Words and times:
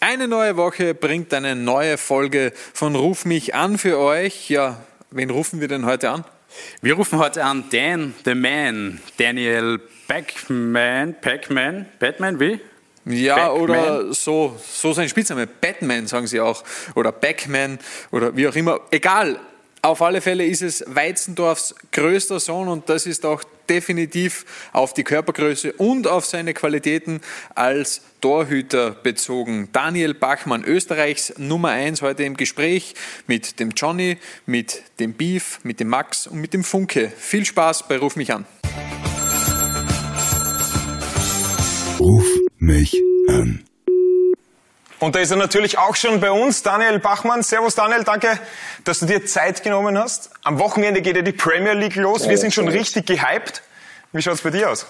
Eine 0.00 0.28
neue 0.28 0.56
Woche 0.56 0.94
bringt 0.94 1.34
eine 1.34 1.56
neue 1.56 1.98
Folge 1.98 2.52
von 2.72 2.94
Ruf 2.94 3.24
mich 3.24 3.56
an 3.56 3.78
für 3.78 3.98
euch. 3.98 4.48
Ja, 4.48 4.80
wen 5.10 5.28
rufen 5.28 5.60
wir 5.60 5.66
denn 5.66 5.86
heute 5.86 6.10
an? 6.10 6.24
Wir 6.80 6.94
rufen 6.94 7.18
heute 7.18 7.42
an 7.42 7.64
Dan, 7.72 8.14
the 8.24 8.36
Man, 8.36 9.00
Daniel 9.16 9.80
Backman, 10.06 11.16
Pac-Man, 11.20 11.86
Batman, 11.98 12.38
wie? 12.38 12.60
Ja, 13.06 13.48
Backman. 13.48 13.60
oder 13.60 14.14
so, 14.14 14.56
so 14.64 14.92
sein 14.92 15.08
Spitzname. 15.08 15.48
Batman 15.48 16.06
sagen 16.06 16.28
sie 16.28 16.40
auch. 16.40 16.62
Oder 16.94 17.10
Backman 17.10 17.80
oder 18.12 18.36
wie 18.36 18.46
auch 18.46 18.54
immer. 18.54 18.78
Egal. 18.92 19.40
Auf 19.80 20.02
alle 20.02 20.20
Fälle 20.20 20.44
ist 20.44 20.62
es 20.62 20.84
Weizendorfs 20.86 21.74
größter 21.92 22.40
Sohn 22.40 22.68
und 22.68 22.88
das 22.88 23.06
ist 23.06 23.24
auch 23.24 23.44
definitiv 23.68 24.44
auf 24.72 24.92
die 24.92 25.04
Körpergröße 25.04 25.72
und 25.74 26.06
auf 26.06 26.24
seine 26.24 26.54
Qualitäten 26.54 27.20
als 27.54 28.00
Torhüter 28.20 28.90
bezogen. 28.90 29.68
Daniel 29.72 30.14
Bachmann, 30.14 30.64
Österreichs 30.64 31.34
Nummer 31.38 31.68
1 31.68 32.02
heute 32.02 32.24
im 32.24 32.36
Gespräch 32.36 32.94
mit 33.26 33.60
dem 33.60 33.70
Johnny, 33.70 34.18
mit 34.46 34.82
dem 34.98 35.12
Beef, 35.12 35.60
mit 35.62 35.78
dem 35.80 35.88
Max 35.88 36.26
und 36.26 36.40
mit 36.40 36.54
dem 36.54 36.64
Funke. 36.64 37.12
Viel 37.16 37.44
Spaß 37.44 37.86
bei 37.86 37.98
Ruf 37.98 38.16
mich 38.16 38.32
an. 38.32 38.46
Ruf 42.00 42.26
mich 42.58 42.96
an. 43.28 43.67
Und 45.00 45.14
da 45.14 45.20
ist 45.20 45.30
er 45.30 45.36
natürlich 45.36 45.78
auch 45.78 45.94
schon 45.94 46.20
bei 46.20 46.30
uns, 46.32 46.64
Daniel 46.64 46.98
Bachmann. 46.98 47.42
Servus 47.42 47.76
Daniel, 47.76 48.02
danke, 48.02 48.28
dass 48.84 48.98
du 48.98 49.06
dir 49.06 49.24
Zeit 49.24 49.62
genommen 49.62 49.96
hast. 49.96 50.30
Am 50.42 50.58
Wochenende 50.58 51.02
geht 51.02 51.14
ja 51.14 51.22
die 51.22 51.32
Premier 51.32 51.74
League 51.74 51.94
los. 51.94 52.24
Ja, 52.24 52.30
Wir 52.30 52.38
sind 52.38 52.52
schon 52.52 52.66
richtig 52.66 53.06
gehypt. 53.06 53.62
Wie 54.12 54.20
schaut 54.22 54.34
es 54.34 54.42
bei 54.42 54.50
dir 54.50 54.70
aus? 54.70 54.86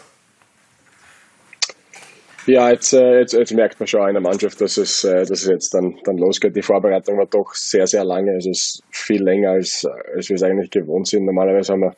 Ja, 2.46 2.70
jetzt, 2.70 2.94
äh, 2.94 3.18
jetzt, 3.18 3.34
jetzt, 3.34 3.52
merkt 3.52 3.78
man 3.78 3.86
schon 3.86 4.08
in 4.08 4.14
der 4.14 4.22
Mannschaft, 4.22 4.58
dass 4.62 4.78
es, 4.78 5.04
äh, 5.04 5.26
dass 5.26 5.42
es 5.42 5.46
jetzt 5.46 5.74
dann, 5.74 5.98
dann 6.04 6.16
losgeht. 6.16 6.56
Die 6.56 6.62
Vorbereitung 6.62 7.18
war 7.18 7.26
doch 7.26 7.52
sehr, 7.52 7.86
sehr 7.86 8.04
lange. 8.04 8.34
Es 8.38 8.46
ist 8.46 8.82
viel 8.90 9.22
länger, 9.22 9.50
als, 9.50 9.86
als 10.16 10.30
wir 10.30 10.36
es 10.36 10.42
eigentlich 10.42 10.70
gewohnt 10.70 11.06
sind. 11.06 11.26
Normalerweise 11.26 11.74
haben 11.74 11.82
wir 11.82 11.94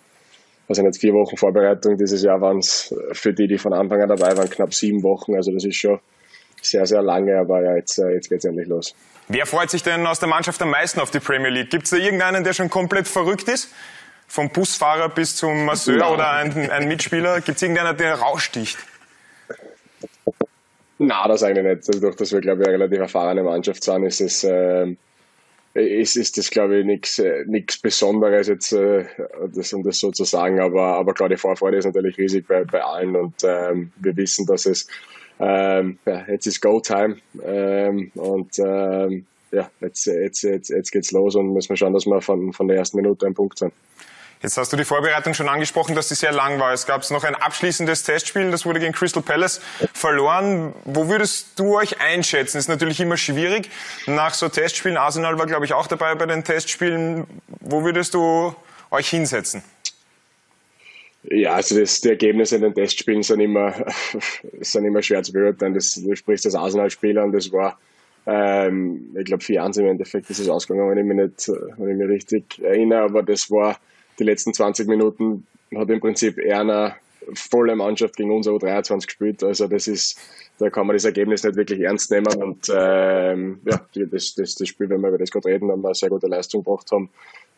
also 0.67 0.83
jetzt 0.83 1.01
vier 1.01 1.13
Wochen 1.13 1.37
Vorbereitung. 1.37 1.97
Dieses 1.97 2.25
Jahr 2.25 2.41
waren 2.41 2.59
es 2.59 2.93
für 3.13 3.33
die, 3.33 3.47
die 3.47 3.59
von 3.59 3.73
Anfang 3.73 4.03
an 4.03 4.09
dabei 4.09 4.37
waren, 4.37 4.51
knapp 4.51 4.75
sieben 4.75 5.05
Wochen. 5.05 5.37
Also 5.37 5.53
das 5.53 5.65
ist 5.65 5.77
schon 5.77 6.01
sehr, 6.63 6.87
sehr 6.87 7.03
lange, 7.03 7.39
aber 7.39 7.63
ja, 7.63 7.77
jetzt, 7.77 7.99
äh, 7.99 8.11
jetzt 8.11 8.29
geht 8.29 8.39
es 8.39 8.45
endlich 8.45 8.69
los. 8.69 8.95
Wer 9.29 9.47
freut 9.47 9.71
sich 9.71 9.83
denn 9.83 10.07
aus 10.07 10.19
der 10.19 10.29
Mannschaft 10.29 10.61
am 10.63 10.71
meisten 10.71 11.01
auf 11.01 11.11
die 11.11 11.21
Premier 11.21 11.51
League? 11.51 11.71
Gibt 11.71 11.85
es 11.85 11.91
da 11.91 11.97
irgendeinen, 11.97 12.43
der 12.43 12.53
schon 12.53 12.69
komplett 12.69 13.07
verrückt 13.07 13.49
ist? 13.49 13.73
Vom 14.27 14.51
Busfahrer 14.51 15.09
bis 15.09 15.37
zum 15.37 15.65
Masseur 15.65 15.99
Nein. 15.99 16.13
oder 16.13 16.31
ein, 16.33 16.71
ein 16.71 16.89
Mitspieler? 16.89 17.41
Gibt 17.41 17.57
es 17.57 17.63
irgendeinen, 17.63 17.97
der 17.97 18.15
raussticht? 18.15 18.79
Na, 20.99 21.27
das 21.29 21.43
eigentlich 21.43 21.65
nicht. 21.65 21.89
Also 21.89 22.01
durch 22.01 22.17
dass 22.17 22.33
wir, 22.33 22.41
glaube 22.41 22.63
ich, 22.63 22.69
eine 22.69 22.77
relativ 22.77 22.99
erfahrene 22.99 23.43
Mannschaft 23.43 23.83
sind, 23.83 24.05
ist 24.05 24.21
es, 24.21 24.45
äh, 24.45 24.97
ist, 25.75 26.17
ist 26.17 26.37
das, 26.37 26.51
glaube 26.51 26.81
ich, 26.81 26.85
nichts 26.85 27.19
äh, 27.19 27.45
Besonderes 27.83 28.49
jetzt, 28.49 28.73
äh, 28.73 29.07
das, 29.55 29.73
um 29.73 29.83
das 29.83 29.99
so 29.99 30.11
zu 30.11 30.25
sagen. 30.25 30.61
Aber, 30.61 30.97
aber 30.97 31.15
klar, 31.15 31.29
die 31.29 31.37
Vorfreude 31.37 31.79
ist 31.79 31.87
natürlich 31.87 32.19
riesig 32.19 32.47
bei, 32.47 32.65
bei 32.65 32.83
allen 32.83 33.17
und 33.17 33.35
ähm, 33.45 33.93
wir 33.97 34.17
wissen, 34.17 34.45
dass 34.45 34.67
es 34.67 34.89
ähm, 35.41 35.99
ja, 36.07 36.25
jetzt 36.29 36.47
ist 36.47 36.61
Go-Time 36.61 37.17
ähm, 37.43 38.13
und 38.15 38.59
ähm, 38.59 39.27
ja, 39.53 39.69
jetzt, 39.81 40.07
jetzt, 40.07 40.43
jetzt, 40.43 40.71
jetzt 40.71 40.93
geht's 40.93 41.11
los 41.11 41.35
und 41.35 41.53
müssen 41.53 41.71
wir 41.71 41.77
schauen, 41.77 41.93
dass 41.93 42.07
wir 42.07 42.21
von, 42.21 42.53
von 42.53 42.69
der 42.69 42.77
ersten 42.77 42.99
Minute 42.99 43.27
ein 43.27 43.35
Punkt 43.35 43.59
sind. 43.59 43.73
Jetzt 44.43 44.57
hast 44.57 44.73
du 44.73 44.77
die 44.79 44.87
Vorbereitung 44.87 45.35
schon 45.35 45.51
angesprochen, 45.51 45.95
dass 45.95 46.09
sie 46.09 46.15
sehr 46.15 46.33
lang 46.33 46.59
war. 46.59 46.73
Es 46.73 46.87
gab 46.87 47.09
noch 47.11 47.25
ein 47.25 47.35
abschließendes 47.35 48.05
Testspiel, 48.05 48.51
das 48.51 48.65
wurde 48.65 48.81
gegen 48.81 48.95
Crystal 48.95 49.23
Palace 49.23 49.61
verloren. 49.93 50.73
Wo 50.85 51.09
würdest 51.09 51.59
du 51.59 51.77
euch 51.77 52.01
einschätzen? 52.01 52.57
Ist 52.57 52.69
natürlich 52.69 53.01
immer 53.01 53.19
schwierig. 53.19 53.71
Nach 54.07 54.33
so 54.33 54.49
Testspielen, 54.49 54.97
Arsenal 54.97 55.39
war 55.39 55.47
glaube 55.47 55.67
ich 55.67 55.75
auch 55.75 55.87
dabei 55.87 56.15
bei 56.15 56.25
den 56.25 56.43
Testspielen. 56.43 57.27
Wo 57.61 57.85
würdest 57.85 58.15
du 58.15 58.55
euch 58.91 59.11
hinsetzen? 59.11 59.63
Ja, 61.25 61.55
also 61.55 61.79
das, 61.79 62.01
die 62.01 62.09
Ergebnisse 62.09 62.57
in 62.57 62.63
den 62.63 62.75
Testspielen 62.75 63.23
sind 63.23 63.41
immer, 63.41 63.75
sind 64.61 64.85
immer 64.85 65.03
schwer 65.03 65.23
zu 65.23 65.33
beurteilen. 65.33 65.75
Das, 65.75 65.95
du 65.95 66.15
sprichst 66.15 66.47
das 66.47 66.55
Arsenal-Spiel 66.55 67.19
an, 67.19 67.33
das 67.33 67.53
war, 67.53 67.79
ähm, 68.27 69.15
ich 69.19 69.25
glaube, 69.25 69.43
4-1 69.43 69.81
im 69.81 69.87
Endeffekt 69.87 70.31
ist 70.31 70.39
es 70.39 70.49
ausgegangen, 70.49 70.91
wenn 70.91 70.99
ich 70.99 71.05
mich 71.05 71.17
nicht, 71.17 71.49
wenn 71.79 71.91
ich 71.91 71.97
mich 71.97 72.09
richtig 72.09 72.63
erinnere, 72.63 73.03
aber 73.03 73.23
das 73.23 73.51
war 73.51 73.79
die 74.19 74.25
letzten 74.25 74.55
20 74.55 74.89
Minuten 74.89 75.47
hat 75.75 75.91
im 75.91 76.01
Prinzip 76.01 76.39
einer 76.39 76.97
volle 77.35 77.77
Mannschaft 77.77 78.17
gegen 78.17 78.31
unser 78.31 78.53
U23 78.53 79.07
gespielt. 79.07 79.45
Also 79.45 79.67
das 79.67 79.87
ist, 79.87 80.19
da 80.59 80.71
kann 80.71 80.87
man 80.87 80.97
das 80.97 81.05
Ergebnis 81.05 81.45
nicht 81.45 81.57
wirklich 81.57 81.81
ernst 81.81 82.11
nehmen. 82.11 82.35
Und 82.43 82.71
ähm, 82.75 83.61
ja, 83.65 83.81
das, 83.95 84.35
das, 84.35 84.55
das 84.55 84.69
Spiel, 84.69 84.89
wenn 84.89 85.01
wir 85.01 85.09
über 85.09 85.19
das 85.19 85.31
gerade 85.31 85.49
reden, 85.49 85.71
haben 85.71 85.83
wir 85.83 85.89
eine 85.89 85.95
sehr 85.95 86.09
gute 86.09 86.27
Leistung 86.27 86.65
gebracht 86.65 86.91
haben, 86.91 87.11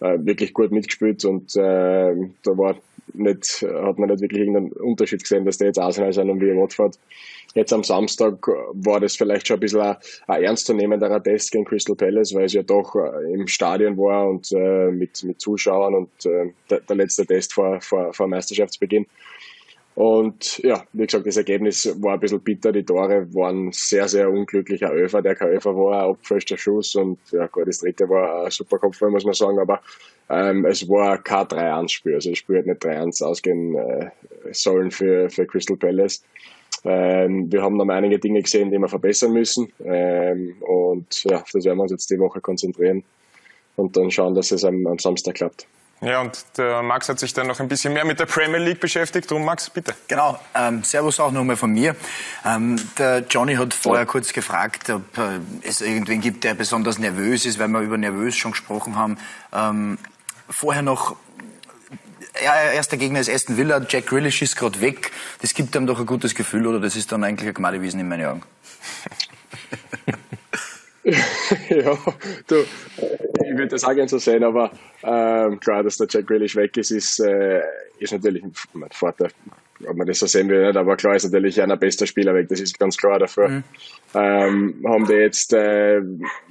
äh, 0.02 0.18
wirklich 0.24 0.52
gut 0.52 0.72
mitgespielt 0.72 1.24
und 1.24 1.54
äh, 1.56 2.14
da 2.42 2.58
war 2.58 2.76
nicht, 3.14 3.62
hat 3.62 3.98
man 3.98 4.08
nicht 4.08 4.20
wirklich 4.20 4.40
irgendeinen 4.40 4.72
Unterschied 4.72 5.22
gesehen, 5.22 5.44
dass 5.44 5.58
der 5.58 5.68
jetzt 5.68 5.78
Arsenal 5.78 6.12
sind 6.12 6.30
und 6.30 6.40
wir 6.40 6.56
Watford. 6.56 6.98
Jetzt 7.54 7.72
am 7.72 7.84
Samstag 7.84 8.46
war 8.72 9.00
das 9.00 9.16
vielleicht 9.16 9.46
schon 9.46 9.58
ein 9.58 9.60
bisschen 9.60 9.80
ein, 9.80 9.96
ein 10.26 10.42
ernstzunehmenderer 10.42 11.22
Test 11.22 11.52
gegen 11.52 11.66
Crystal 11.66 11.94
Palace, 11.94 12.34
weil 12.34 12.46
es 12.46 12.54
ja 12.54 12.62
doch 12.62 12.94
äh, 12.96 13.32
im 13.32 13.46
Stadion 13.46 13.98
war 13.98 14.28
und 14.28 14.50
äh, 14.52 14.90
mit, 14.90 15.22
mit 15.24 15.40
Zuschauern 15.40 15.94
und 15.94 16.26
äh, 16.26 16.52
der, 16.70 16.80
der, 16.80 16.96
letzte 16.96 17.26
Test 17.26 17.52
vor, 17.52 17.80
vor, 17.82 18.14
vor 18.14 18.26
Meisterschaftsbeginn. 18.26 19.06
Und 19.94 20.58
ja, 20.58 20.84
wie 20.94 21.04
gesagt, 21.04 21.26
das 21.26 21.36
Ergebnis 21.36 21.94
war 22.00 22.14
ein 22.14 22.20
bisschen 22.20 22.40
bitter. 22.40 22.72
Die 22.72 22.82
Tore 22.82 23.26
waren 23.34 23.72
sehr, 23.72 24.08
sehr 24.08 24.30
unglücklich. 24.30 24.84
Ein 24.84 24.92
Öfer, 24.92 25.20
der 25.20 25.34
kein 25.34 25.48
Öfer 25.48 25.74
war, 25.76 26.04
ein 26.04 26.10
abgefälschter 26.12 26.56
Schuss 26.56 26.94
und 26.94 27.18
ja 27.30 27.46
gut, 27.46 27.68
das 27.68 27.80
dritte 27.80 28.08
war 28.08 28.46
ein 28.46 28.50
super 28.50 28.78
Kopfball, 28.78 29.10
muss 29.10 29.24
man 29.24 29.34
sagen, 29.34 29.58
aber 29.58 29.82
ähm, 30.30 30.64
es 30.64 30.88
war 30.88 31.22
kein 31.22 31.46
3-1-Spiel. 31.46 32.14
Also 32.14 32.30
das 32.30 32.38
Spiel 32.38 32.58
hat 32.58 32.66
nicht 32.66 32.82
3-1 32.82 33.22
ausgehen 33.22 33.76
äh, 33.76 34.10
sollen 34.52 34.90
für, 34.90 35.28
für 35.28 35.46
Crystal 35.46 35.76
Palace. 35.76 36.24
Ähm, 36.84 37.52
wir 37.52 37.62
haben 37.62 37.76
noch 37.76 37.88
einige 37.88 38.18
Dinge 38.18 38.40
gesehen, 38.40 38.70
die 38.70 38.78
wir 38.78 38.88
verbessern 38.88 39.32
müssen. 39.32 39.70
Ähm, 39.84 40.56
und 40.60 41.24
ja, 41.24 41.44
das 41.52 41.64
werden 41.64 41.76
wir 41.76 41.82
uns 41.82 41.92
jetzt 41.92 42.10
die 42.10 42.18
Woche 42.18 42.40
konzentrieren 42.40 43.04
und 43.76 43.96
dann 43.96 44.10
schauen, 44.10 44.34
dass 44.34 44.52
es 44.52 44.64
am, 44.64 44.86
am 44.86 44.98
Samstag 44.98 45.34
klappt. 45.34 45.66
Ja, 46.02 46.20
und 46.20 46.44
der 46.56 46.82
Max 46.82 47.08
hat 47.08 47.20
sich 47.20 47.32
dann 47.32 47.46
noch 47.46 47.60
ein 47.60 47.68
bisschen 47.68 47.92
mehr 47.92 48.04
mit 48.04 48.18
der 48.18 48.26
Premier 48.26 48.58
League 48.58 48.80
beschäftigt. 48.80 49.30
Drum, 49.30 49.44
Max, 49.44 49.70
bitte. 49.70 49.94
Genau. 50.08 50.36
Ähm, 50.52 50.82
servus 50.82 51.20
auch 51.20 51.30
nochmal 51.30 51.56
von 51.56 51.72
mir. 51.72 51.94
Ähm, 52.44 52.76
der 52.98 53.20
Johnny 53.20 53.54
hat 53.54 53.72
vorher 53.72 54.04
kurz 54.04 54.32
gefragt, 54.32 54.90
ob 54.90 55.16
äh, 55.16 55.38
es 55.62 55.80
irgendwen 55.80 56.20
gibt, 56.20 56.42
der 56.42 56.54
besonders 56.54 56.98
nervös 56.98 57.46
ist, 57.46 57.60
weil 57.60 57.68
wir 57.68 57.80
über 57.82 57.98
nervös 57.98 58.36
schon 58.36 58.50
gesprochen 58.50 58.96
haben. 58.96 59.16
Ähm, 59.52 59.96
vorher 60.50 60.82
noch 60.82 61.14
ja, 62.42 62.72
erster 62.72 62.96
Gegner 62.96 63.20
ist 63.20 63.30
Aston 63.30 63.56
Villa, 63.56 63.80
Jack 63.88 64.06
Grealish 64.06 64.42
ist 64.42 64.56
gerade 64.56 64.80
weg. 64.80 65.12
Das 65.40 65.54
gibt 65.54 65.76
einem 65.76 65.86
doch 65.86 66.00
ein 66.00 66.06
gutes 66.06 66.34
Gefühl, 66.34 66.66
oder 66.66 66.80
das 66.80 66.96
ist 66.96 67.12
dann 67.12 67.22
eigentlich 67.22 67.48
ein 67.48 67.54
Gmadewesen 67.54 68.00
in 68.00 68.08
meinen 68.08 68.26
Augen? 68.26 68.42
ja, 71.68 71.98
du, 72.46 72.56
ich 72.56 73.50
würde 73.50 73.68
das 73.68 73.82
auch 73.82 73.94
gerne 73.94 74.08
so 74.08 74.18
sehen, 74.18 74.44
aber 74.44 74.70
ähm, 75.02 75.58
klar, 75.58 75.82
dass 75.82 75.96
der 75.96 76.06
Jack 76.08 76.28
Grealish 76.28 76.54
weg 76.54 76.76
ist, 76.76 76.92
ist, 76.92 77.18
äh, 77.18 77.60
ist 77.98 78.12
natürlich 78.12 78.42
ein 78.44 78.52
Vorteil. 78.92 79.30
Ob 79.84 79.96
man 79.96 80.06
das 80.06 80.20
so 80.20 80.26
sehen 80.26 80.48
will, 80.48 80.64
nicht, 80.64 80.76
aber 80.76 80.96
klar 80.96 81.16
ist 81.16 81.24
natürlich 81.24 81.60
einer 81.60 81.76
bester 81.76 82.06
Spieler 82.06 82.34
weg, 82.34 82.48
das 82.48 82.60
ist 82.60 82.78
ganz 82.78 82.96
klar 82.96 83.18
dafür. 83.18 83.48
Mhm. 83.48 83.64
Ähm, 84.14 84.84
haben 84.86 85.06
die 85.06 85.14
jetzt 85.14 85.52
äh, 85.54 86.02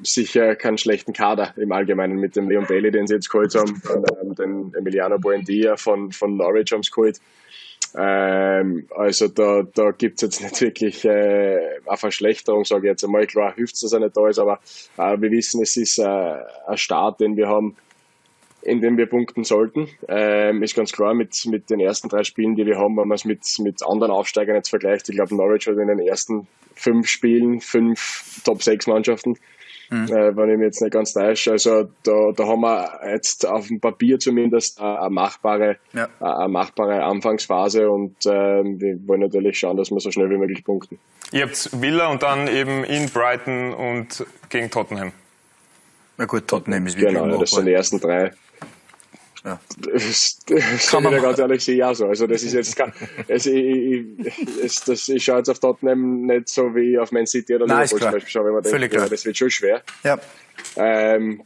sicher 0.04 0.56
keinen 0.56 0.78
schlechten 0.78 1.14
Kader 1.14 1.54
im 1.56 1.72
Allgemeinen 1.72 2.18
mit 2.18 2.36
dem 2.36 2.50
Leon 2.50 2.66
Bailey, 2.66 2.92
den 2.92 3.08
sie 3.08 3.14
jetzt 3.14 3.30
geholt 3.30 3.56
haben, 3.56 3.82
und, 3.94 4.10
ähm, 4.22 4.36
den 4.36 4.74
Emiliano 4.74 5.18
Buendia 5.18 5.78
von, 5.78 6.12
von 6.12 6.36
Norwich 6.36 6.74
haben 6.74 6.84
sie 6.84 6.92
geholt. 6.92 7.22
Ähm, 7.96 8.88
also 8.96 9.28
da, 9.28 9.64
da 9.64 9.92
gibt 9.92 10.16
es 10.16 10.22
jetzt 10.22 10.42
nicht 10.42 10.62
wirklich 10.62 11.06
äh, 11.06 11.80
eine 11.86 11.98
Verschlechterung, 11.98 12.64
sage 12.64 12.88
ich 12.88 12.92
jetzt 12.92 13.04
einmal. 13.04 13.28
Klar 13.28 13.54
hilft 13.56 13.76
es, 13.76 13.82
dass 13.82 13.94
er 13.94 14.00
nicht 14.00 14.16
da 14.16 14.28
ist, 14.28 14.40
aber 14.40 14.60
äh, 14.98 15.20
wir 15.20 15.32
wissen, 15.32 15.62
es 15.62 15.76
ist 15.76 15.98
äh, 15.98 16.04
ein 16.06 16.78
Start, 16.78 17.20
den 17.20 17.36
wir 17.36 17.50
haben, 17.50 17.76
in 18.62 18.82
dem 18.82 18.98
wir 18.98 19.08
punkten 19.08 19.44
sollten. 19.44 19.90
Ähm, 20.08 20.64
ist 20.64 20.76
ganz 20.76 20.92
klar, 20.92 21.14
mit, 21.14 21.36
mit 21.48 21.70
den 21.70 21.80
ersten 21.80 22.08
drei 22.08 22.24
Spielen, 22.24 22.56
die 22.56 22.66
wir 22.66 22.78
haben, 22.78 22.96
wenn 22.96 23.08
man 23.08 23.16
es 23.16 23.26
mit, 23.26 23.42
mit 23.60 23.84
anderen 23.84 24.12
Aufsteigern 24.12 24.56
jetzt 24.56 24.70
vergleicht. 24.70 25.10
Ich 25.10 25.16
glaube, 25.16 25.36
Norwich 25.36 25.68
hat 25.68 25.78
in 25.78 25.88
den 25.88 26.00
ersten 26.00 26.48
fünf 26.76 27.08
Spielen 27.10 27.60
fünf 27.60 28.42
Top-6-Mannschaften 28.46 29.38
mhm. 29.92 30.06
äh, 30.06 30.36
wenn 30.36 30.50
ich 30.50 30.58
mich 30.58 30.66
jetzt 30.66 30.82
nicht 30.82 30.94
ganz 30.94 31.14
täusche. 31.14 31.52
Also 31.52 31.90
da, 32.04 32.32
da 32.36 32.48
haben 32.48 32.62
wir 32.62 33.00
jetzt 33.12 33.46
auf 33.46 33.68
dem 33.68 33.80
Papier 33.80 34.18
zumindest 34.20 34.82
eine, 34.82 35.10
machbare, 35.10 35.78
ja. 35.94 36.08
eine 36.20 36.48
machbare 36.48 37.04
Anfangsphase 37.04 37.90
und 37.90 38.26
äh, 38.26 38.30
wir 38.30 39.08
wollen 39.08 39.22
natürlich 39.22 39.60
schauen, 39.60 39.78
dass 39.78 39.92
wir 39.92 40.00
so 40.00 40.10
schnell 40.12 40.30
wie 40.30 40.38
möglich 40.38 40.64
punkten. 40.64 40.98
Ihr 41.32 41.44
habt 41.44 41.70
Villa 41.80 42.08
und 42.08 42.24
dann 42.24 42.48
eben 42.48 42.84
in 42.84 43.10
Brighton 43.10 43.74
und 43.74 44.26
gegen 44.50 44.72
Tottenham. 44.72 45.12
Na 46.18 46.26
gut, 46.26 46.48
Tottenham 46.48 46.88
ist 46.88 46.98
wirklich 46.98 47.22
Genau, 47.22 47.38
das 47.38 47.52
sind 47.52 47.66
die 47.66 47.74
ersten 47.74 48.00
drei. 48.00 48.32
Ja. 49.44 49.60
Das, 49.94 50.40
das 50.48 50.90
kann 50.90 51.04
man 51.04 51.22
ganz 51.22 51.40
ehrlich 51.40 51.64
sehe 51.64 51.78
ja 51.78 51.94
so. 51.94 52.08
Also 52.08 52.28
das 52.28 52.44
ist 52.44 52.54
jetzt 52.54 52.76
kein, 52.76 52.94
also 53.28 53.50
ich, 53.50 54.06
ich, 54.64 54.80
das, 54.82 55.10
ich 55.10 55.24
schaue 55.24 55.38
jetzt 55.38 55.50
auf 55.50 55.60
Tottenham 55.60 56.26
nicht 56.26 56.50
so 56.50 56.76
wie 56.76 56.98
auf 56.98 57.12
Man 57.12 57.26
City 57.26 57.56
oder 57.56 57.66
Liverpool 57.66 58.00
zum 58.00 58.12
Beispiel 58.12 58.30
schaue, 58.30 58.46
wenn 58.46 58.54
man 58.54 58.64
denkt, 58.64 58.94
ja, 58.94 59.08
das 59.08 59.26
wird 59.26 59.38
schon 59.38 59.50
schwer. 59.50 59.82
Ja. 60.04 60.20
Ähm, 60.76 61.44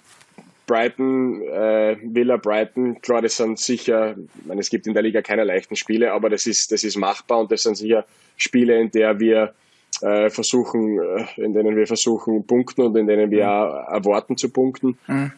Brighton, 0.67 1.41
äh, 1.43 1.97
Villa 2.01 2.37
Brighton, 2.37 3.01
klar, 3.01 3.21
das 3.21 3.37
sind 3.37 3.59
sicher, 3.59 4.15
ich 4.39 4.45
meine, 4.45 4.61
es 4.61 4.69
gibt 4.69 4.87
in 4.87 4.93
der 4.93 5.03
Liga 5.03 5.21
keine 5.21 5.43
leichten 5.43 5.75
Spiele, 5.75 6.11
aber 6.11 6.29
das 6.29 6.47
ist, 6.47 6.71
das 6.71 6.83
ist 6.83 6.97
machbar 6.97 7.39
und 7.39 7.51
das 7.51 7.63
sind 7.63 7.75
sicher 7.75 8.05
Spiele, 8.37 8.79
in 8.79 8.91
der 8.91 9.19
wir 9.19 9.53
äh, 10.01 10.29
versuchen, 10.29 10.99
äh, 10.99 11.25
in 11.41 11.53
denen 11.53 11.75
wir 11.75 11.87
versuchen 11.87 12.45
punkten 12.45 12.81
und 12.81 12.95
in 12.97 13.07
denen 13.07 13.31
wir 13.31 13.45
mhm. 13.45 13.49
auch 13.49 13.93
erwarten 13.93 14.37
zu 14.37 14.49
punkten. 14.49 14.97
Mhm. 15.07 15.31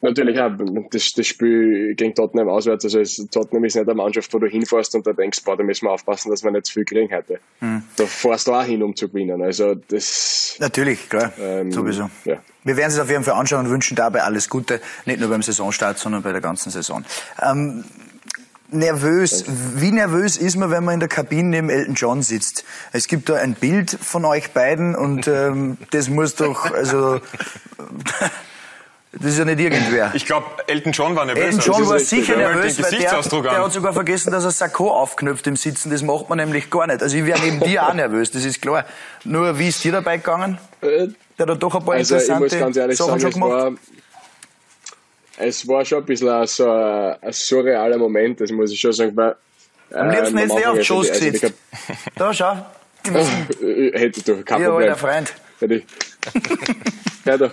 natürlich 0.00 0.40
auch 0.40 0.50
das, 0.90 1.12
das 1.12 1.26
Spiel 1.26 1.94
gegen 1.94 2.14
Tottenham 2.14 2.48
auswärts. 2.48 2.84
Also 2.84 3.00
es, 3.00 3.16
Tottenham 3.30 3.64
ist 3.64 3.76
nicht 3.76 3.88
eine 3.88 3.94
Mannschaft, 3.94 4.32
wo 4.34 4.38
du 4.38 4.46
hinfährst 4.46 4.94
und 4.94 5.06
da 5.06 5.12
denkst, 5.12 5.42
boah, 5.44 5.56
da 5.56 5.62
müssen 5.62 5.86
wir 5.86 5.92
aufpassen, 5.92 6.30
dass 6.30 6.42
wir 6.42 6.50
nicht 6.50 6.66
zu 6.66 6.74
viel 6.74 6.84
kriegen 6.84 7.14
heute. 7.14 7.40
Mhm. 7.60 7.82
Da 7.96 8.06
fährst 8.06 8.48
du 8.48 8.52
auch 8.52 8.64
hin, 8.64 8.82
um 8.82 8.94
zu 8.94 9.08
gewinnen. 9.08 9.42
Also 9.42 9.74
das. 9.74 10.56
Natürlich, 10.58 11.08
klar. 11.08 11.32
Ähm, 11.38 11.72
sowieso. 11.72 12.10
Ja. 12.24 12.38
Wir 12.64 12.76
werden 12.76 12.90
es 12.90 12.98
auf 12.98 13.10
jeden 13.10 13.24
Fall 13.24 13.34
anschauen 13.34 13.66
und 13.66 13.72
wünschen 13.72 13.96
dabei 13.96 14.22
alles 14.22 14.48
Gute, 14.48 14.80
nicht 15.04 15.20
nur 15.20 15.28
beim 15.28 15.42
Saisonstart, 15.42 15.98
sondern 15.98 16.22
bei 16.22 16.32
der 16.32 16.40
ganzen 16.40 16.70
Saison. 16.70 17.04
Ähm, 17.42 17.84
nervös. 18.72 19.44
Wie 19.46 19.90
nervös 19.90 20.36
ist 20.36 20.56
man, 20.56 20.70
wenn 20.70 20.84
man 20.84 20.94
in 20.94 21.00
der 21.00 21.08
Kabine 21.08 21.48
neben 21.48 21.70
Elton 21.70 21.94
John 21.94 22.22
sitzt? 22.22 22.64
Es 22.92 23.06
gibt 23.06 23.28
da 23.28 23.36
ein 23.36 23.54
Bild 23.54 23.90
von 23.90 24.24
euch 24.24 24.50
beiden 24.52 24.94
und 24.94 25.26
ähm, 25.28 25.78
das 25.90 26.08
muss 26.08 26.34
doch, 26.34 26.72
also 26.72 27.20
das 29.12 29.32
ist 29.32 29.38
ja 29.38 29.44
nicht 29.44 29.60
irgendwer. 29.60 30.10
Ich 30.14 30.24
glaube, 30.24 30.46
Elton 30.66 30.92
John 30.92 31.14
war 31.14 31.24
nervös. 31.24 31.44
Elton 31.44 31.60
John 31.60 31.88
war 31.88 31.98
sicher 31.98 32.36
nervös, 32.36 32.82
weil 32.82 32.90
der, 32.90 33.22
der, 33.42 33.64
hat 33.64 33.72
sogar 33.72 33.92
vergessen, 33.92 34.32
dass 34.32 34.44
er 34.44 34.50
Sakko 34.50 34.90
aufknöpft 34.90 35.46
im 35.46 35.56
Sitzen. 35.56 35.90
Das 35.90 36.02
macht 36.02 36.28
man 36.28 36.38
nämlich 36.38 36.70
gar 36.70 36.86
nicht. 36.86 37.02
Also 37.02 37.16
ich 37.16 37.26
wäre 37.26 37.40
neben 37.40 37.60
dir 37.60 37.86
auch 37.86 37.94
nervös, 37.94 38.30
das 38.30 38.44
ist 38.44 38.62
klar. 38.62 38.86
Nur 39.24 39.58
wie 39.58 39.68
ist 39.68 39.84
dir 39.84 39.92
dabei 39.92 40.16
gegangen? 40.16 40.58
Äh, 40.80 41.08
der 41.38 41.46
hat 41.46 41.62
doch 41.62 41.74
ein 41.74 41.84
paar 41.84 41.94
also 41.94 42.14
interessante 42.14 42.48
Sachen 42.48 42.72
sagen, 42.72 43.20
schon 43.20 43.30
gemacht 43.30 43.78
es 45.42 45.66
war 45.68 45.84
schon 45.84 45.98
ein 45.98 46.04
bisschen 46.04 46.46
so 46.46 46.70
ein, 46.70 47.16
ein 47.20 47.32
surrealer 47.32 47.98
Moment, 47.98 48.40
das 48.40 48.50
muss 48.50 48.72
ich 48.72 48.80
schon 48.80 48.92
sagen. 48.92 49.16
Weil, 49.16 49.36
Am 49.92 50.10
liebsten 50.10 50.38
äh, 50.38 50.42
hättest 50.42 50.58
du 50.58 50.70
auf 50.70 50.78
die 50.78 50.84
Schoß 50.84 51.10
also 51.10 51.30
gesetzt. 51.30 51.54
da, 52.16 52.32
schau. 52.32 52.56
Hätte 53.92 54.22
du 54.22 54.44
kein 54.44 54.62
ja, 54.62 54.70
Problem. 54.70 54.88
Ja, 54.88 54.94
Freund. 54.94 55.34
Hätte 55.58 55.74
ich. 55.74 55.84
ja, 57.24 57.36
doch. 57.36 57.50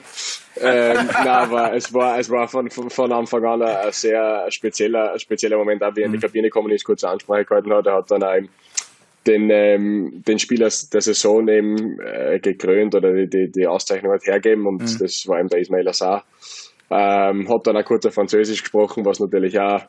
ähm, 0.61 0.95
nein, 0.95 1.27
aber 1.27 1.73
es 1.73 1.93
war, 1.93 2.19
es 2.19 2.29
war 2.29 2.47
von, 2.47 2.69
von, 2.69 3.11
Anfang 3.11 3.45
an 3.45 3.61
ein 3.63 3.91
sehr 3.91 4.45
spezieller, 4.49 5.17
spezieller 5.17 5.57
Moment, 5.57 5.83
auch 5.83 5.95
wie 5.95 6.01
er 6.01 6.05
in 6.05 6.11
die. 6.11 6.19
Kabine 6.19 6.47
gekommen 6.47 6.71
ist, 6.71 6.83
kurze 6.83 7.09
Ansprache 7.09 7.45
gehalten 7.45 7.73
hat. 7.73 7.87
Er 7.87 7.95
hat 7.95 8.11
dann 8.11 8.23
auch 8.23 8.35
den, 9.25 9.49
ähm, 9.49 10.23
den 10.27 10.39
Spieler 10.39 10.69
der 10.93 11.01
Saison 11.01 11.47
eben 11.47 11.99
äh, 11.99 12.39
gekrönt 12.39 12.95
oder 12.95 13.25
die, 13.25 13.51
die, 13.51 13.67
Auszeichnung 13.67 14.13
hat 14.13 14.25
hergeben 14.25 14.65
und 14.65 14.81
mhm. 14.81 14.97
das 14.99 15.27
war 15.27 15.39
eben 15.39 15.49
der 15.49 15.59
Ismail 15.59 15.87
Assar. 15.87 16.23
Ähm, 16.89 17.47
hat 17.49 17.67
dann 17.67 17.77
auch 17.77 17.85
kurz 17.85 18.05
auf 18.05 18.13
Französisch 18.13 18.61
gesprochen, 18.61 19.05
was 19.05 19.19
natürlich 19.19 19.59
auch 19.59 19.81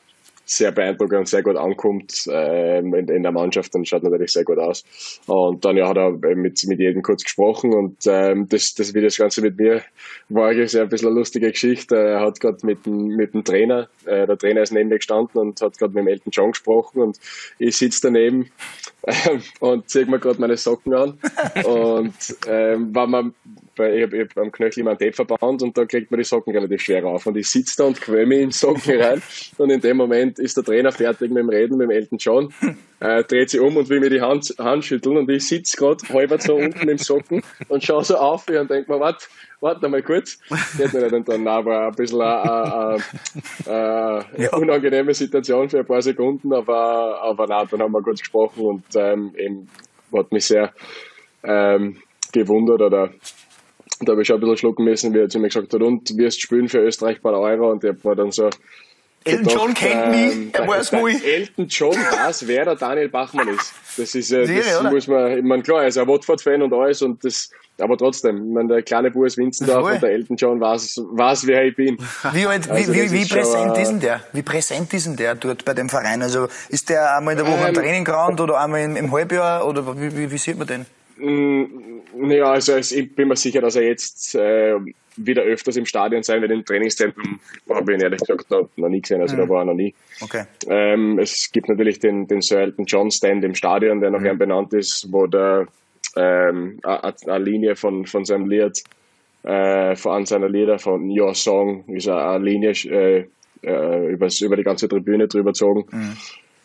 sehr 0.50 0.72
beeindruckend 0.72 1.20
und 1.20 1.28
sehr 1.28 1.44
gut 1.44 1.56
ankommt 1.56 2.26
ähm, 2.28 2.92
in, 2.94 3.08
in, 3.08 3.22
der 3.22 3.30
Mannschaft 3.30 3.72
und 3.76 3.86
schaut 3.86 4.02
natürlich 4.02 4.32
sehr 4.32 4.42
gut 4.42 4.58
aus. 4.58 4.82
Und 5.26 5.64
dann 5.64 5.76
ja, 5.76 5.88
hat 5.88 5.96
er 5.96 6.10
mit, 6.10 6.60
mit 6.66 6.80
jedem 6.80 7.02
kurz 7.02 7.22
gesprochen 7.22 7.72
und 7.72 7.98
ähm, 8.06 8.48
das, 8.48 8.74
das, 8.74 8.92
wie 8.92 9.00
das 9.00 9.16
Ganze 9.16 9.42
mit 9.42 9.56
mir 9.56 9.82
war 10.28 10.48
eigentlich 10.48 10.76
ein 10.76 10.88
bisschen 10.88 11.08
eine 11.08 11.18
lustige 11.18 11.52
Geschichte. 11.52 11.96
Er 11.96 12.20
hat 12.20 12.40
gerade 12.40 12.66
mit, 12.66 12.84
dem, 12.84 13.14
mit 13.14 13.32
dem 13.32 13.44
Trainer, 13.44 13.88
äh, 14.06 14.26
der 14.26 14.36
Trainer 14.36 14.62
ist 14.62 14.72
neben 14.72 14.88
mir 14.88 14.96
gestanden 14.96 15.40
und 15.40 15.60
hat 15.60 15.78
gerade 15.78 15.94
mit 15.94 16.02
dem 16.02 16.08
Elton 16.08 16.32
John 16.32 16.50
gesprochen 16.50 17.00
und 17.00 17.18
ich 17.60 17.76
sitze 17.76 18.00
daneben 18.02 18.50
ähm, 19.06 19.42
und 19.60 19.88
ziehe 19.88 20.06
mir 20.06 20.18
gerade 20.18 20.40
meine 20.40 20.56
Socken 20.56 20.94
an 20.94 21.18
und 21.64 22.14
ähm, 22.48 22.92
war 22.92 23.06
man 23.06 23.34
weil 23.80 23.96
ich 23.96 24.02
habe 24.04 24.20
hab 24.20 24.38
am 24.38 24.52
Knöchel 24.52 24.82
immer 24.82 24.92
ein 24.92 24.98
Tapeverband 24.98 25.62
und 25.62 25.76
da 25.76 25.84
kriegt 25.84 26.10
man 26.10 26.18
die 26.18 26.24
Socken 26.24 26.54
relativ 26.54 26.82
schwer 26.82 27.04
auf. 27.06 27.26
Und 27.26 27.36
ich 27.36 27.48
sitze 27.48 27.78
da 27.78 27.84
und 27.84 28.00
quäl 28.00 28.26
mich 28.26 28.40
in 28.40 28.50
Socken 28.50 29.00
rein. 29.00 29.22
Und 29.58 29.70
in 29.70 29.80
dem 29.80 29.96
Moment 29.96 30.38
ist 30.38 30.56
der 30.56 30.64
Trainer 30.64 30.92
fertig 30.92 31.30
mit 31.30 31.42
dem 31.42 31.48
Reden 31.48 31.78
mit 31.78 31.88
dem 31.88 31.90
Elton 31.90 32.18
John, 32.18 32.52
äh, 33.00 33.24
dreht 33.24 33.50
sich 33.50 33.60
um 33.60 33.76
und 33.76 33.88
will 33.88 34.00
mir 34.00 34.10
die 34.10 34.20
Hand, 34.20 34.54
Hand 34.58 34.84
schütteln. 34.84 35.16
Und 35.16 35.30
ich 35.30 35.48
sitze 35.48 35.76
gerade 35.76 36.06
halb 36.08 36.40
so 36.42 36.54
unten 36.54 36.88
im 36.88 36.98
Socken 36.98 37.42
und 37.68 37.82
schaue 37.82 38.04
so 38.04 38.16
auf 38.16 38.46
und 38.48 38.70
denke 38.70 38.92
mir, 38.92 39.00
warte, 39.00 39.26
warte 39.60 39.88
mal 39.88 40.02
kurz. 40.02 40.38
Geht 40.76 40.92
mir 40.92 41.10
nicht. 41.10 41.28
Dann 41.28 41.44
war 41.44 41.88
ein 41.88 41.94
bisschen 41.94 42.20
eine, 42.20 42.98
eine, 43.66 44.26
eine 44.36 44.50
unangenehme 44.52 45.14
Situation 45.14 45.68
für 45.68 45.80
ein 45.80 45.86
paar 45.86 46.02
Sekunden, 46.02 46.52
aber, 46.52 47.20
aber 47.22 47.46
nein, 47.46 47.66
dann 47.70 47.80
haben 47.82 47.92
wir 47.92 48.02
kurz 48.02 48.20
gesprochen 48.20 48.64
und 48.64 48.84
ähm, 48.94 49.32
eben 49.36 49.68
hat 50.12 50.32
mich 50.32 50.46
sehr 50.46 50.72
ähm, 51.42 51.96
gewundert 52.32 52.82
oder 52.82 53.10
da 54.00 54.12
habe 54.12 54.22
ich 54.22 54.28
schon 54.28 54.36
ein 54.36 54.40
bisschen 54.40 54.56
schlucken 54.56 54.84
müssen, 54.84 55.14
wie 55.14 55.18
er 55.18 55.28
zu 55.28 55.38
mir 55.38 55.48
gesagt 55.48 55.72
hat, 55.72 55.82
und 55.82 56.16
wirst 56.16 56.40
spielen 56.40 56.68
für 56.68 56.78
Österreich 56.78 57.20
bei 57.20 57.30
der 57.30 57.40
Euro 57.40 57.70
und 57.70 57.82
der 57.82 58.02
war 58.04 58.16
dann 58.16 58.32
so, 58.32 58.50
Elton 59.24 59.44
gedacht, 59.44 59.56
John 59.58 59.74
kennt 59.74 60.16
ähm, 60.16 60.44
mich, 60.46 60.54
er 60.54 60.66
weiß 60.66 60.92
wo 60.94 61.06
ich. 61.06 61.24
Elton 61.26 61.66
John 61.68 61.94
weiß, 61.94 62.46
wer 62.46 62.64
der 62.64 62.76
Daniel 62.76 63.08
Bachmann 63.10 63.48
ist. 63.48 63.74
Das 63.98 64.14
ist, 64.14 64.32
äh, 64.32 64.46
das 64.46 64.48
Serie, 64.48 64.90
muss 64.90 65.06
man, 65.08 65.38
ich 65.38 65.44
meine, 65.44 65.62
klar, 65.62 65.82
er 65.82 65.88
ist 65.88 65.98
ein 65.98 66.08
Watford-Fan 66.08 66.62
und 66.62 66.72
alles 66.72 67.02
und 67.02 67.22
das, 67.22 67.50
aber 67.78 67.98
trotzdem, 67.98 68.36
ich 68.36 68.54
meine, 68.54 68.68
der 68.68 68.82
kleine 68.82 69.10
Bur 69.10 69.26
ist 69.26 69.36
Winzendorf 69.36 69.92
und 69.92 70.02
der 70.02 70.10
Elton 70.10 70.36
John 70.36 70.60
weiß, 70.60 71.02
weiß, 71.10 71.46
wer 71.46 71.66
ich 71.66 71.76
bin. 71.76 71.98
Wie, 72.32 72.46
also 72.46 72.70
wie, 72.70 72.88
wie, 72.94 73.12
wie 73.12 73.24
präsent 73.26 73.76
ist 73.76 73.88
denn 73.88 74.00
der? 74.00 74.20
Wie 74.32 74.42
präsent 74.42 74.92
ist 74.94 75.06
denn 75.06 75.16
der 75.16 75.34
dort 75.34 75.66
bei 75.66 75.74
dem 75.74 75.90
Verein? 75.90 76.22
Also, 76.22 76.48
ist 76.70 76.88
der 76.88 77.16
einmal 77.16 77.38
in 77.38 77.44
der 77.44 77.46
Woche 77.46 77.60
ähm, 77.60 77.68
im 77.68 77.74
Trainingground 77.74 78.40
oder 78.40 78.58
einmal 78.58 78.80
im, 78.80 78.96
im 78.96 79.12
Halbjahr 79.12 79.66
oder 79.66 79.86
wie, 80.00 80.16
wie, 80.16 80.30
wie 80.30 80.38
sieht 80.38 80.56
man 80.56 80.66
den? 80.66 80.86
Mm, 82.20 82.42
also 82.42 82.76
ich 82.76 83.14
bin 83.14 83.28
mir 83.28 83.36
sicher, 83.36 83.60
dass 83.60 83.76
er 83.76 83.82
jetzt 83.82 84.34
äh, 84.34 84.74
wieder 85.16 85.42
öfters 85.42 85.76
im 85.76 85.86
Stadion 85.86 86.22
sein 86.22 86.42
wird. 86.42 86.52
Im 86.52 86.64
Trainingszentrum 86.64 87.40
habe 87.68 87.92
ich 87.92 87.98
ihn 87.98 88.02
ehrlich 88.02 88.20
gesagt 88.20 88.50
noch, 88.50 88.68
noch 88.76 88.88
nie 88.88 89.00
gesehen, 89.00 89.20
also 89.20 89.36
mhm. 89.36 89.40
da 89.40 89.48
war 89.48 89.62
er 89.62 89.64
noch 89.66 89.74
nie. 89.74 89.94
Okay. 90.20 90.44
Ähm, 90.68 91.18
es 91.18 91.50
gibt 91.52 91.68
natürlich 91.68 91.98
den, 91.98 92.26
den 92.26 92.40
Sir 92.40 92.60
Elton 92.60 92.84
John 92.86 93.10
Stand 93.10 93.44
im 93.44 93.54
Stadion, 93.54 94.00
der 94.00 94.10
nachher 94.10 94.34
mhm. 94.34 94.38
benannt 94.38 94.72
ist, 94.74 95.08
wo 95.10 95.26
der 95.26 95.66
ähm, 96.16 96.80
eine 96.82 97.38
Linie 97.38 97.76
von, 97.76 98.06
von 98.06 98.24
seinem 98.24 98.48
Lied, 98.48 98.82
äh, 99.42 99.94
von 99.96 100.26
seiner 100.26 100.48
Lieder 100.48 100.78
von 100.78 101.08
Your 101.08 101.34
Song, 101.34 101.84
ist 101.88 102.08
eine 102.08 102.44
Linie 102.44 102.70
äh, 102.70 103.26
äh, 103.62 104.12
über 104.12 104.56
die 104.56 104.64
ganze 104.64 104.88
Tribüne 104.88 105.28
drüber 105.28 105.50
gezogen. 105.50 105.84
Mhm. 105.90 106.16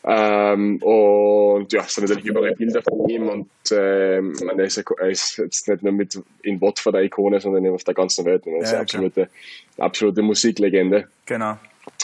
Ähm, 0.08 0.78
und 0.84 1.74
ja, 1.74 1.82
es 1.82 1.96
sind 1.96 2.08
natürlich 2.08 2.26
überall 2.26 2.54
Bilder 2.54 2.82
von 2.84 3.10
ihm 3.10 3.28
und 3.28 3.50
ähm, 3.72 4.36
er, 4.56 4.66
ist, 4.66 4.78
er 4.78 5.10
ist 5.10 5.38
jetzt 5.38 5.68
nicht 5.68 5.82
nur 5.82 5.94
mit 5.94 6.22
in 6.44 6.62
Watford 6.62 6.94
der 6.94 7.02
Ikone, 7.04 7.40
sondern 7.40 7.68
auf 7.70 7.84
der 7.84 7.96
ganzen 7.96 8.24
Welt. 8.26 8.46
Er 8.46 8.60
ist 8.60 8.70
ja, 8.70 8.74
eine 8.74 8.82
absolute, 8.82 9.30
absolute 9.78 10.22
Musiklegende. 10.22 11.08
Genau. 11.26 11.58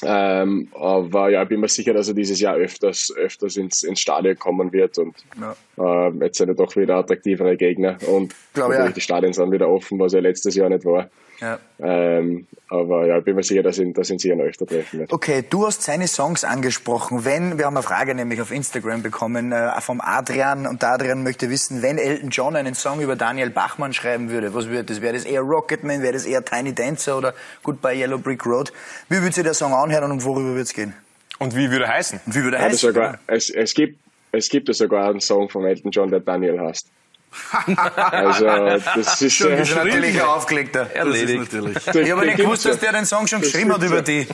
Ähm, 0.03 0.67
aber 0.73 1.29
ja, 1.29 1.43
ich 1.43 1.49
bin 1.49 1.59
mir 1.59 1.67
sicher, 1.67 1.93
dass 1.93 2.07
er 2.07 2.13
dieses 2.15 2.39
Jahr 2.39 2.55
öfters, 2.55 3.13
öfters 3.15 3.55
ins, 3.57 3.83
ins 3.83 3.99
Stadion 3.99 4.37
kommen 4.37 4.71
wird 4.73 4.97
und 4.97 5.15
ja. 5.39 6.07
äh, 6.07 6.11
jetzt 6.21 6.37
sind 6.37 6.47
ja 6.47 6.53
doch 6.55 6.75
wieder 6.75 6.95
attraktivere 6.95 7.55
Gegner 7.55 7.97
und 8.07 8.33
Glaube, 8.53 8.75
ja. 8.75 8.89
die 8.89 9.01
Stadien 9.01 9.33
sind 9.33 9.51
wieder 9.51 9.69
offen, 9.69 9.99
was 9.99 10.13
ja 10.13 10.19
letztes 10.19 10.55
Jahr 10.55 10.69
nicht 10.69 10.85
war. 10.85 11.09
Ja. 11.41 11.57
Ähm, 11.79 12.47
aber 12.69 13.07
ja, 13.07 13.17
ich 13.17 13.25
bin 13.25 13.35
mir 13.35 13.41
sicher, 13.41 13.63
dass 13.63 13.79
ihn, 13.79 13.93
dass 13.93 14.11
ihn 14.11 14.19
sicher 14.19 14.35
noch 14.35 14.45
öfter 14.45 14.67
treffen 14.67 14.99
wird. 14.99 15.11
Okay, 15.11 15.43
du 15.49 15.65
hast 15.65 15.81
seine 15.81 16.07
Songs 16.07 16.43
angesprochen. 16.43 17.25
Wenn, 17.25 17.57
wir 17.57 17.65
haben 17.65 17.75
eine 17.75 17.83
Frage 17.83 18.13
nämlich 18.13 18.39
auf 18.39 18.51
Instagram 18.51 19.01
bekommen 19.01 19.51
äh, 19.51 19.81
vom 19.81 19.99
Adrian 20.01 20.67
und 20.67 20.83
der 20.83 20.91
Adrian 20.91 21.23
möchte 21.23 21.49
wissen, 21.49 21.81
wenn 21.81 21.97
Elton 21.97 22.29
John 22.29 22.55
einen 22.55 22.75
Song 22.75 23.01
über 23.01 23.15
Daniel 23.15 23.49
Bachmann 23.49 23.91
schreiben 23.91 24.29
würde, 24.29 24.53
was 24.53 24.67
würde 24.67 24.83
das? 24.83 25.01
Wäre 25.01 25.13
das 25.13 25.25
eher 25.25 25.41
Rocketman, 25.41 26.03
wäre 26.03 26.13
das 26.13 26.25
eher 26.25 26.45
Tiny 26.45 26.75
Dancer 26.75 27.17
oder 27.17 27.33
Goodbye 27.63 27.95
Yellow 27.95 28.19
Brick 28.19 28.45
Road? 28.45 28.71
Wie 29.09 29.19
würde 29.21 29.33
sich 29.33 29.43
der 29.43 29.55
Song 29.55 29.70
anhören 29.73 30.11
und 30.11 30.23
worüber 30.23 30.49
würde 30.49 30.61
es 30.61 30.73
gehen? 30.73 30.93
Und 31.39 31.55
wie 31.55 31.71
würde 31.71 31.85
er 31.85 31.93
heißen? 31.93 32.21
Und 32.25 32.35
wie 32.35 32.43
würde 32.43 32.57
er 32.57 32.63
heißen? 32.63 32.77
Sogar, 32.77 33.19
es, 33.27 33.49
es, 33.49 33.73
gibt, 33.73 33.99
es 34.31 34.49
gibt 34.49 34.67
ja 34.67 34.73
sogar 34.73 35.09
einen 35.09 35.21
Song 35.21 35.49
von 35.49 35.65
Elton 35.65 35.91
John, 35.91 36.09
der 36.09 36.19
Daniel 36.19 36.59
heißt 36.59 36.87
also, 37.95 38.45
das 38.45 39.21
ist 39.21 39.33
schon 39.35 39.51
äh, 39.51 39.63
natürlich 39.63 40.21
aufgelegter. 40.21 40.89
Erledigt. 40.93 41.53
Ich 41.53 42.11
habe 42.11 42.25
nicht 42.25 42.37
gewusst, 42.37 42.65
dass 42.65 42.79
der 42.79 42.91
den 42.91 43.05
Song 43.05 43.25
schon 43.27 43.41
geschrieben 43.41 43.73
hat 43.73 43.81
über 43.83 44.01
die. 44.01 44.27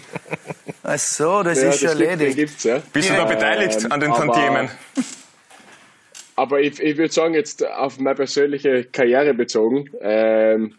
Ach 0.84 0.98
so, 0.98 1.44
das 1.44 1.62
ja, 1.62 1.70
ist 1.70 1.79
schon 1.79 1.89
erledigt. 1.89 2.36
Gibt's, 2.36 2.63
ja. 2.63 2.82
Bist 2.91 3.10
du 3.10 3.13
da 3.13 3.25
beteiligt 3.25 3.84
ähm, 3.84 3.91
an 3.91 4.00
den 4.00 4.13
Tantiemen? 4.13 4.70
Aber 6.36 6.60
ich, 6.60 6.79
ich 6.79 6.98
würde 6.98 7.13
sagen, 7.13 7.34
jetzt 7.34 7.67
auf 7.67 8.00
meine 8.00 8.15
persönliche 8.15 8.86
Karriere 8.86 9.34
bezogen, 9.34 9.89
ähm, 10.01 10.75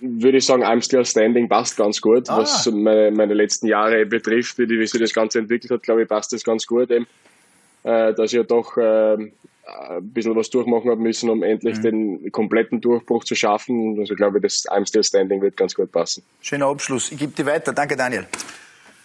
würde 0.00 0.38
ich 0.38 0.46
sagen, 0.46 0.64
I'm 0.64 0.82
Still 0.82 1.04
Standing 1.04 1.48
passt 1.48 1.76
ganz 1.76 2.00
gut. 2.00 2.28
Ah. 2.28 2.38
Was 2.38 2.66
meine, 2.70 3.10
meine, 3.10 3.34
letzten 3.34 3.66
Jahre 3.66 4.06
betrifft, 4.06 4.58
wie, 4.58 4.68
wie 4.68 4.86
sich 4.86 5.00
das 5.00 5.12
Ganze 5.12 5.38
entwickelt 5.38 5.70
hat, 5.70 5.82
glaube 5.82 6.02
ich, 6.02 6.08
passt 6.08 6.32
das 6.32 6.44
ganz 6.44 6.66
gut. 6.66 6.90
Eben, 6.90 7.06
äh, 7.82 8.14
dass 8.14 8.32
ich 8.32 8.38
ja 8.38 8.42
doch 8.42 8.76
ähm, 8.76 9.32
ein 9.66 10.10
bisschen 10.10 10.34
was 10.36 10.50
durchmachen 10.50 10.90
habe 10.90 11.00
müssen, 11.00 11.30
um 11.30 11.42
endlich 11.42 11.78
mhm. 11.78 11.82
den 11.82 12.32
kompletten 12.32 12.80
Durchbruch 12.80 13.24
zu 13.24 13.34
schaffen. 13.34 13.98
Also 13.98 14.12
ich 14.12 14.18
glaube, 14.18 14.40
das 14.40 14.64
I'm 14.66 14.86
Still 14.86 15.04
Standing 15.04 15.40
wird 15.40 15.56
ganz 15.56 15.74
gut 15.74 15.92
passen. 15.92 16.22
Schöner 16.40 16.66
Abschluss. 16.66 17.12
Ich 17.12 17.18
gebe 17.18 17.32
dir 17.32 17.46
weiter. 17.46 17.72
Danke, 17.72 17.96
Daniel. 17.96 18.26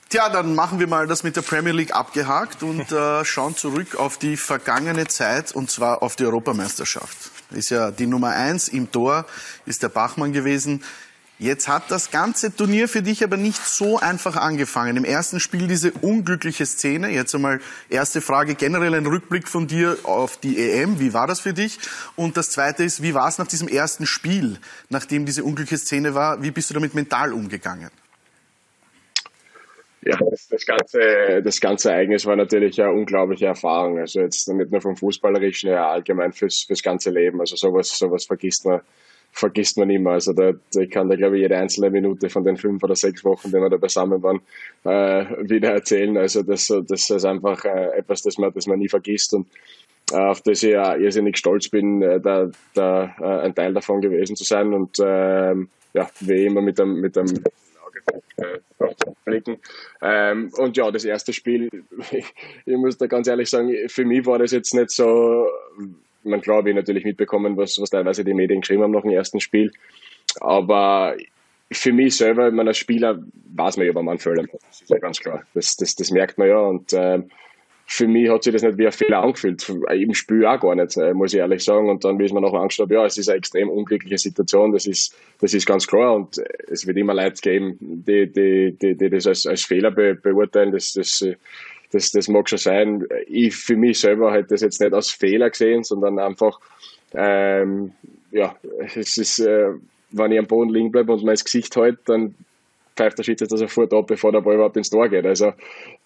Tja, 0.10 0.28
dann 0.30 0.56
machen 0.56 0.80
wir 0.80 0.88
mal 0.88 1.06
das 1.06 1.24
mit 1.24 1.36
der 1.36 1.44
Premier 1.44 1.72
League 1.72 1.96
abgehakt 1.96 2.64
und 2.64 2.92
äh, 2.92 3.24
schauen 3.24 3.56
zurück 3.56 3.96
auf 3.96 4.18
die 4.18 4.38
vergangene 4.38 5.08
Zeit 5.08 5.54
und 5.54 5.70
zwar 5.70 6.02
auf 6.02 6.16
die 6.16 6.26
Europameisterschaft. 6.26 7.39
Ist 7.52 7.70
ja 7.70 7.92
die 7.92 8.08
Nummer 8.08 8.30
eins 8.30 8.68
im 8.68 8.92
Tor, 8.92 9.26
ist 9.66 9.84
der 9.84 9.90
Bachmann 9.90 10.34
gewesen. 10.34 10.84
Jetzt 11.42 11.70
hat 11.70 11.90
das 11.90 12.12
ganze 12.12 12.54
Turnier 12.54 12.90
für 12.90 13.02
dich 13.02 13.24
aber 13.24 13.38
nicht 13.38 13.66
so 13.66 13.98
einfach 13.98 14.36
angefangen. 14.36 14.98
Im 14.98 15.06
ersten 15.06 15.40
Spiel 15.40 15.70
diese 15.70 15.92
unglückliche 15.92 16.66
Szene. 16.66 17.10
Jetzt 17.12 17.34
einmal 17.34 17.62
erste 17.90 18.20
Frage, 18.20 18.56
generell 18.56 18.94
ein 18.94 19.06
Rückblick 19.06 19.48
von 19.48 19.66
dir 19.66 19.98
auf 20.04 20.36
die 20.36 20.60
EM. 20.60 21.00
Wie 21.00 21.14
war 21.14 21.28
das 21.28 21.40
für 21.40 21.54
dich? 21.54 21.80
Und 22.18 22.36
das 22.36 22.50
zweite 22.50 22.84
ist, 22.84 23.02
wie 23.02 23.14
war 23.14 23.30
es 23.30 23.38
nach 23.38 23.48
diesem 23.48 23.70
ersten 23.70 24.06
Spiel, 24.06 24.60
nachdem 24.90 25.26
diese 25.26 25.46
unglückliche 25.46 25.82
Szene 25.82 26.14
war? 26.14 26.42
Wie 26.42 26.52
bist 26.52 26.72
du 26.72 26.74
damit 26.74 26.94
mental 26.94 27.32
umgegangen? 27.32 27.90
Ja, 30.10 30.18
das, 30.30 30.48
das, 30.48 30.66
ganze, 30.66 31.42
das 31.44 31.60
ganze 31.60 31.92
Ereignis 31.92 32.26
war 32.26 32.36
natürlich 32.36 32.82
eine 32.82 32.92
unglaubliche 32.92 33.46
Erfahrung. 33.46 34.00
Also 34.00 34.22
jetzt 34.22 34.48
nicht 34.48 34.72
nur 34.72 34.82
vom 34.82 34.96
Fußballerischen, 34.96 35.70
ja 35.70 35.90
allgemein 35.92 36.32
fürs, 36.32 36.64
fürs 36.64 36.82
ganze 36.82 37.12
Leben. 37.12 37.40
Also 37.40 37.56
sowas, 37.56 37.90
sowas 37.98 38.26
vergisst 38.26 38.66
man, 38.66 38.82
vergisst 39.32 39.78
man 39.78 39.90
immer. 39.90 40.12
Also 40.12 40.34
da, 40.34 40.54
ich 40.76 40.90
kann 40.90 41.10
da 41.10 41.16
glaube 41.16 41.38
ich 41.38 41.44
jede 41.44 41.58
einzelne 41.58 41.92
Minute 41.92 42.30
von 42.30 42.44
den 42.44 42.58
fünf 42.58 42.84
oder 42.84 42.96
sechs 42.96 43.24
Wochen, 43.24 43.50
die 43.50 43.54
wir 43.54 43.70
da 43.70 43.78
beisammen 43.78 44.24
waren, 44.24 44.42
äh, 44.84 45.50
wieder 45.50 45.74
erzählen. 45.74 46.18
Also 46.18 46.42
das, 46.42 46.68
das 46.68 47.10
ist 47.10 47.26
einfach 47.26 47.64
äh, 47.66 47.98
etwas, 47.98 48.24
das 48.24 48.38
man, 48.38 48.52
das 48.54 48.66
man 48.66 48.80
nie 48.80 48.90
vergisst 48.90 49.34
und 49.34 49.48
äh, 50.12 50.18
auf 50.18 50.42
das 50.42 50.64
ich 50.64 50.72
ja 50.72 50.96
irrsinnig 50.96 51.38
stolz 51.38 51.70
bin, 51.70 52.02
äh, 52.02 52.20
da, 52.20 52.50
da 52.74 53.16
äh, 53.20 53.46
ein 53.46 53.54
Teil 53.54 53.74
davon 53.74 54.02
gewesen 54.02 54.36
zu 54.36 54.44
sein 54.44 54.74
und 54.74 54.98
ähm, 55.00 55.70
ja, 55.94 56.10
wie 56.22 56.46
immer 56.46 56.62
mit 56.62 56.80
einem, 56.80 57.00
mit 57.00 57.18
einem 57.18 57.44
blicken. 59.26 59.58
Ähm, 60.02 60.52
und 60.58 60.78
ja, 60.78 60.90
das 60.92 61.06
erste 61.06 61.34
Spiel, 61.34 61.70
ich 62.12 62.78
muss 62.78 62.98
da 62.98 63.08
ganz 63.08 63.28
ehrlich 63.28 63.50
sagen, 63.50 63.74
für 63.88 64.06
mich 64.06 64.26
war 64.26 64.40
das 64.40 64.52
jetzt 64.52 64.74
nicht 64.74 64.92
so, 64.92 65.48
man 66.24 66.42
klar 66.42 66.58
habe 66.58 66.70
ich 66.70 66.76
natürlich 66.76 67.06
mitbekommen, 67.06 67.58
was, 67.58 67.78
was 67.80 67.90
teilweise 67.90 68.24
die 68.24 68.34
Medien 68.34 68.62
geschrieben 68.62 68.84
haben 68.84 68.92
nach 68.92 69.02
dem 69.02 69.12
ersten 69.12 69.40
Spiel. 69.40 69.72
Aber 70.42 71.16
für 71.72 71.94
mich 71.94 72.18
selber, 72.18 72.48
ich 72.48 72.54
meine, 72.54 72.72
als 72.72 72.78
Spieler 72.78 73.20
weiß 73.56 73.78
man 73.78 73.86
ja, 73.86 73.96
wann 73.96 74.06
man 74.06 74.18
macht. 74.18 74.54
Das 74.68 74.82
ist 74.82 74.90
ja 74.90 74.98
ganz 74.98 75.20
klar. 75.20 75.44
Das, 75.54 75.76
das, 75.76 75.96
das 75.96 76.12
merkt 76.12 76.38
man 76.38 76.48
ja. 76.48 76.60
Und 76.60 76.94
ähm, 76.94 77.30
für 77.92 78.08
mich 78.08 78.30
hat 78.30 78.44
sich 78.44 78.54
das 78.54 78.62
nicht 78.62 78.78
wie 78.78 78.86
ein 78.86 78.92
Fehler 78.92 79.24
angefühlt. 79.24 79.68
Im 79.68 80.14
Spiel 80.14 80.46
auch 80.46 80.60
gar 80.60 80.76
nicht, 80.76 80.96
äh, 80.98 81.12
muss 81.12 81.34
ich 81.34 81.40
ehrlich 81.40 81.64
sagen. 81.64 81.90
Und 81.90 82.06
dann, 82.06 82.20
wie 82.20 82.26
ich 82.26 82.32
mir 82.32 82.40
nachher 82.40 82.60
angeschaut 82.60 82.86
habe, 82.86 82.94
ja, 82.94 83.06
es 83.06 83.18
ist 83.18 83.30
eine 83.30 83.40
extrem 83.40 83.68
unglückliche 83.68 84.20
Situation, 84.20 84.72
das 84.72 84.86
ist, 84.86 85.18
das 85.42 85.56
ist 85.56 85.66
ganz 85.66 85.88
klar. 85.88 86.14
Und 86.14 86.38
äh, 86.38 86.44
es 86.68 86.86
wird 86.86 86.98
immer 86.98 87.16
Leute 87.16 87.42
geben, 87.42 87.78
die, 87.80 88.32
die, 88.32 88.78
die, 88.80 88.96
die 88.96 89.10
das 89.10 89.26
als, 89.26 89.48
als 89.48 89.64
Fehler 89.64 89.90
be, 89.90 90.14
beurteilen. 90.14 90.72
Das, 90.72 90.94
das, 90.94 91.26
das, 91.92 92.12
das 92.12 92.28
mag 92.28 92.48
schon 92.48 92.60
sein. 92.60 93.08
Ich 93.26 93.56
für 93.56 93.76
mich 93.76 94.00
selber 94.00 94.32
hätte 94.34 94.50
das 94.50 94.62
jetzt 94.62 94.80
nicht 94.80 94.94
als 94.94 95.10
Fehler 95.10 95.50
gesehen, 95.50 95.84
sondern 95.84 96.20
einfach, 96.20 96.60
ähm, 97.16 97.94
ja, 98.32 98.56
es 98.86 99.18
ist, 99.18 99.40
äh, 99.40 99.72
wenn 100.12 100.32
ich 100.32 100.38
am 100.38 100.46
Boden 100.46 100.70
liegen 100.70 100.92
bleibe 100.92 101.12
und 101.12 101.24
mein 101.24 101.38
Gesicht 101.38 101.76
halte, 101.76 102.00
dann 102.06 102.36
pfeift 103.00 103.18
der 103.18 103.24
Schiedsrichter 103.24 103.58
sofort 103.58 103.94
ab, 103.94 104.08
bevor 104.08 104.34
der 104.34 104.42
Ball 104.42 104.56
überhaupt 104.56 104.76
ins 104.76 104.90
Tor 104.90 105.08
geht. 105.08 105.26
Also 105.26 105.54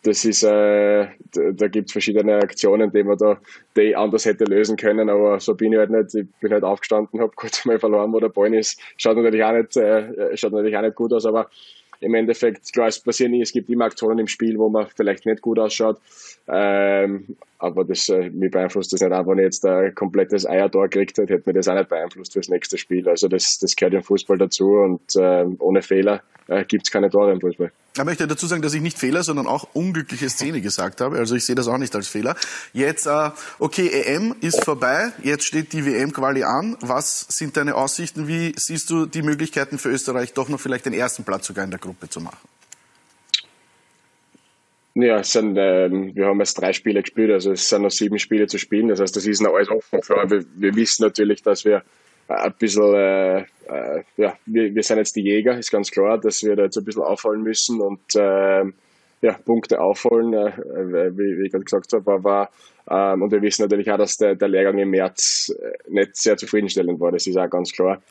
das 0.03 0.23
ist, 0.25 0.43
äh, 0.43 1.07
da 1.31 1.67
gibt 1.67 1.87
es 1.87 1.91
verschiedene 1.91 2.35
Aktionen, 2.35 2.91
die 2.91 3.03
man 3.03 3.17
da 3.17 3.39
die 3.75 3.95
anders 3.95 4.25
hätte 4.25 4.43
lösen 4.43 4.77
können, 4.77 5.09
aber 5.09 5.39
so 5.39 5.55
bin 5.55 5.73
ich 5.73 5.79
halt 5.79 5.89
nicht. 5.89 6.13
Ich 6.13 6.27
bin 6.39 6.51
halt 6.51 6.63
aufgestanden, 6.63 7.19
habe 7.19 7.31
kurz 7.35 7.65
mal 7.65 7.79
verloren, 7.79 8.13
wo 8.13 8.19
der 8.19 8.29
Ball 8.29 8.53
ist. 8.53 8.79
Schaut 8.97 9.17
natürlich 9.17 9.43
auch 9.43 9.53
nicht, 9.53 9.75
äh, 9.75 10.37
schaut 10.37 10.51
natürlich 10.53 10.77
auch 10.77 10.81
nicht 10.83 10.95
gut 10.95 11.13
aus, 11.13 11.25
aber 11.25 11.49
im 12.03 12.13
Endeffekt, 12.13 12.71
klar, 12.73 12.87
es 12.87 12.99
passiert 12.99 13.31
nicht, 13.31 13.41
es 13.41 13.51
gibt 13.51 13.69
immer 13.69 13.85
Aktionen 13.85 14.19
im 14.19 14.27
Spiel, 14.27 14.57
wo 14.57 14.69
man 14.69 14.87
vielleicht 14.95 15.25
nicht 15.25 15.41
gut 15.41 15.59
ausschaut. 15.59 15.99
Ähm, 16.47 17.37
aber 17.57 17.85
das, 17.85 18.09
äh, 18.09 18.29
mich 18.29 18.51
beeinflusst 18.51 18.91
das 18.91 19.01
nicht 19.01 19.13
auch, 19.13 19.25
wenn 19.25 19.39
ich 19.39 19.45
jetzt 19.45 19.65
ein 19.65 19.95
komplettes 19.95 20.45
Eiertor 20.45 20.89
gekriegt 20.89 21.17
hätte, 21.17 21.33
hätte 21.33 21.49
mir 21.49 21.53
das 21.53 21.67
auch 21.67 21.75
nicht 21.75 21.89
beeinflusst 21.89 22.33
fürs 22.33 22.49
nächste 22.49 22.77
Spiel. 22.77 23.07
Also 23.07 23.27
das, 23.27 23.57
das 23.59 23.75
gehört 23.75 23.93
im 23.93 24.03
Fußball 24.03 24.37
dazu 24.37 24.71
und 24.71 25.15
äh, 25.15 25.45
ohne 25.59 25.81
Fehler 25.81 26.21
äh, 26.47 26.65
gibt 26.65 26.85
es 26.85 26.91
keine 26.91 27.09
Tore 27.09 27.31
im 27.31 27.39
Fußball. 27.39 27.71
Ich 27.95 28.03
möchte 28.03 28.25
dazu 28.25 28.47
sagen, 28.47 28.63
dass 28.63 28.73
ich 28.73 28.81
nicht 28.81 28.97
Fehler, 28.97 29.21
sondern 29.21 29.45
auch 29.45 29.67
unglückliche 29.73 30.27
Szene 30.27 30.61
gesagt 30.61 30.99
habe. 30.99 31.19
Also 31.19 31.35
ich 31.35 31.45
sehe 31.45 31.53
das 31.53 31.67
auch 31.67 31.77
nicht 31.77 31.95
als 31.95 32.07
Fehler. 32.07 32.35
Jetzt, 32.73 33.05
äh, 33.05 33.29
okay, 33.59 33.87
EM 33.87 34.35
ist 34.41 34.63
vorbei. 34.65 35.11
Jetzt 35.21 35.45
steht 35.45 35.73
die 35.73 35.85
WM-Quali 35.85 36.43
an. 36.43 36.75
Was 36.81 37.27
sind 37.29 37.55
deine 37.55 37.75
Aussichten? 37.75 38.27
Wie 38.27 38.53
siehst 38.57 38.89
du 38.89 39.05
die 39.05 39.21
Möglichkeiten 39.21 39.77
für 39.77 39.89
Österreich, 39.89 40.33
doch 40.33 40.49
noch 40.49 40.59
vielleicht 40.59 40.87
den 40.87 40.93
ersten 40.93 41.23
Platz 41.23 41.45
sogar 41.45 41.65
in 41.65 41.69
der 41.69 41.79
Gruppe 41.79 42.09
zu 42.09 42.19
machen? 42.19 42.39
Ja, 44.95 45.19
es 45.19 45.31
sind, 45.31 45.55
ähm, 45.59 46.15
wir 46.15 46.25
haben 46.25 46.39
jetzt 46.39 46.55
drei 46.55 46.73
Spiele 46.73 47.03
gespielt, 47.03 47.31
also 47.31 47.51
es 47.51 47.69
sind 47.69 47.83
noch 47.83 47.91
sieben 47.91 48.17
Spiele 48.17 48.47
zu 48.47 48.57
spielen. 48.57 48.87
Das 48.87 49.01
heißt, 49.01 49.15
das 49.15 49.27
ist 49.27 49.39
noch 49.39 49.53
alles 49.53 49.69
offen. 49.69 49.99
Wir, 50.31 50.43
wir 50.55 50.75
wissen 50.75 51.03
natürlich, 51.03 51.43
dass 51.43 51.63
wir 51.63 51.83
ein 52.27 52.53
bisschen, 52.57 52.93
äh, 52.93 53.39
äh, 53.39 54.03
ja, 54.17 54.33
wir, 54.45 54.73
wir 54.73 54.83
sind 54.83 54.97
jetzt 54.97 55.15
die 55.15 55.21
Jäger, 55.23 55.57
ist 55.57 55.71
ganz 55.71 55.91
klar, 55.91 56.17
dass 56.17 56.43
wir 56.43 56.55
da 56.55 56.63
jetzt 56.63 56.77
ein 56.77 56.85
bisschen 56.85 57.03
aufholen 57.03 57.43
müssen 57.43 57.81
und 57.81 58.15
äh, 58.15 58.63
ja, 59.21 59.33
Punkte 59.45 59.79
aufholen, 59.79 60.33
äh, 60.33 61.17
wie, 61.17 61.39
wie 61.39 61.45
ich 61.45 61.51
gerade 61.51 61.63
gesagt 61.63 61.93
habe, 61.93 62.11
aber 62.11 62.49
ähm, 62.89 63.21
und 63.21 63.31
wir 63.31 63.41
wissen 63.41 63.61
natürlich 63.61 63.89
auch, 63.91 63.97
dass 63.97 64.17
der, 64.17 64.35
der 64.35 64.49
Lehrgang 64.49 64.77
im 64.77 64.89
März 64.89 65.55
äh, 65.57 65.71
nicht 65.89 66.17
sehr 66.17 66.35
zufriedenstellend 66.37 66.99
war, 66.99 67.11
das 67.11 67.27
ist 67.27 67.37
auch 67.37 67.49
ganz 67.49 67.71
klar. 67.71 68.01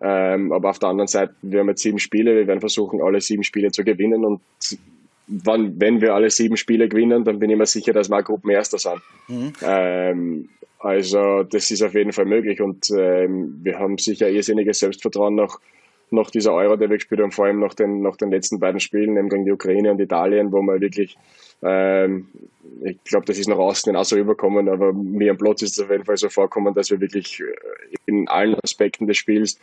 Ähm, 0.00 0.52
aber 0.52 0.70
auf 0.70 0.78
der 0.78 0.90
anderen 0.90 1.08
Seite, 1.08 1.34
wir 1.42 1.60
haben 1.60 1.68
jetzt 1.68 1.82
sieben 1.82 1.98
Spiele, 1.98 2.34
wir 2.34 2.46
werden 2.46 2.60
versuchen, 2.60 3.02
alle 3.02 3.20
sieben 3.20 3.42
Spiele 3.42 3.70
zu 3.70 3.84
gewinnen 3.84 4.24
und 4.24 4.40
wann, 5.28 5.80
wenn 5.80 6.00
wir 6.00 6.14
alle 6.14 6.30
sieben 6.30 6.56
Spiele 6.56 6.88
gewinnen, 6.88 7.24
dann 7.24 7.38
bin 7.38 7.50
ich 7.50 7.56
mir 7.56 7.66
sicher, 7.66 7.92
dass 7.92 8.08
wir 8.08 8.18
auch 8.18 8.24
Gruppenerster 8.24 8.78
sind. 8.78 9.02
Mhm. 9.28 9.52
Ähm, 9.62 10.48
also 10.80 11.42
das 11.42 11.70
ist 11.70 11.82
auf 11.82 11.94
jeden 11.94 12.12
Fall 12.12 12.24
möglich 12.24 12.60
und 12.60 12.90
ähm, 12.96 13.58
wir 13.62 13.78
haben 13.78 13.98
sicher 13.98 14.30
irrsinniges 14.30 14.78
Selbstvertrauen 14.78 15.34
nach, 15.34 15.58
nach 16.10 16.30
dieser 16.30 16.54
Euro, 16.54 16.76
die 16.76 16.88
wir 16.88 16.96
gespielt 16.96 17.20
haben, 17.20 17.32
vor 17.32 17.46
allem 17.46 17.58
nach 17.58 17.74
den, 17.74 18.00
nach 18.00 18.16
den 18.16 18.30
letzten 18.30 18.60
beiden 18.60 18.80
Spielen, 18.80 19.14
nämlich 19.14 19.32
gegen 19.32 19.44
die 19.44 19.52
Ukraine 19.52 19.90
und 19.90 20.00
Italien, 20.00 20.52
wo 20.52 20.62
wir 20.62 20.80
wirklich, 20.80 21.18
ähm, 21.62 22.28
ich 22.84 23.02
glaube, 23.04 23.26
das 23.26 23.38
ist 23.38 23.48
nach 23.48 23.58
außen 23.58 23.94
auch 23.96 24.04
so 24.04 24.16
überkommen, 24.16 24.68
aber 24.68 24.92
mir 24.92 25.32
am 25.32 25.36
Platz 25.36 25.62
ist 25.62 25.78
es 25.78 25.84
auf 25.84 25.90
jeden 25.90 26.04
Fall 26.04 26.16
so 26.16 26.28
vorkommen, 26.28 26.74
dass 26.74 26.90
wir 26.90 27.00
wirklich 27.00 27.42
in 28.06 28.28
allen 28.28 28.54
Aspekten 28.62 29.06
des 29.08 29.16
Spiels 29.16 29.58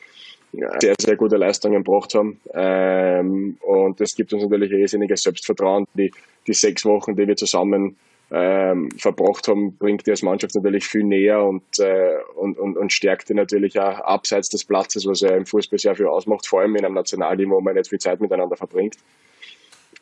sehr, 0.80 0.96
sehr 1.00 1.16
gute 1.16 1.38
Leistungen 1.38 1.84
gebracht 1.84 2.14
haben. 2.16 2.40
Ähm, 2.54 3.58
und 3.62 4.00
das 4.00 4.16
gibt 4.16 4.34
uns 4.34 4.44
natürlich 4.44 4.72
irrsinniges 4.72 5.22
Selbstvertrauen. 5.22 5.86
Die, 5.94 6.12
die 6.48 6.54
sechs 6.54 6.86
Wochen, 6.86 7.16
die 7.16 7.28
wir 7.28 7.36
zusammen 7.36 7.98
ähm, 8.32 8.90
verbracht 8.98 9.48
haben, 9.48 9.78
bringt 9.78 10.06
die 10.08 10.12
als 10.12 10.24
Mannschaft 10.24 10.56
natürlich 10.56 10.86
viel 10.86 11.04
näher 11.04 11.44
und, 11.44 11.64
äh, 11.80 12.18
und, 12.36 12.58
und, 12.58 12.78
und 12.78 12.92
stärkt 12.92 13.30
die 13.30 13.34
natürlich 13.34 13.80
auch 13.80 14.00
abseits 14.00 14.50
des 14.50 14.66
Platzes, 14.66 15.06
was 15.06 15.22
ja 15.22 15.36
im 15.36 15.46
Fußball 15.46 15.78
sehr 15.78 15.96
viel 15.96 16.08
ausmacht, 16.08 16.48
vor 16.48 16.62
allem 16.62 16.76
in 16.76 16.86
einem 16.86 16.96
Nationalteam, 16.96 17.52
wo 17.52 17.62
man 17.62 17.76
nicht 17.76 17.90
viel 17.90 18.00
Zeit 18.00 18.20
miteinander 18.22 18.56
verbringt. 18.56 18.96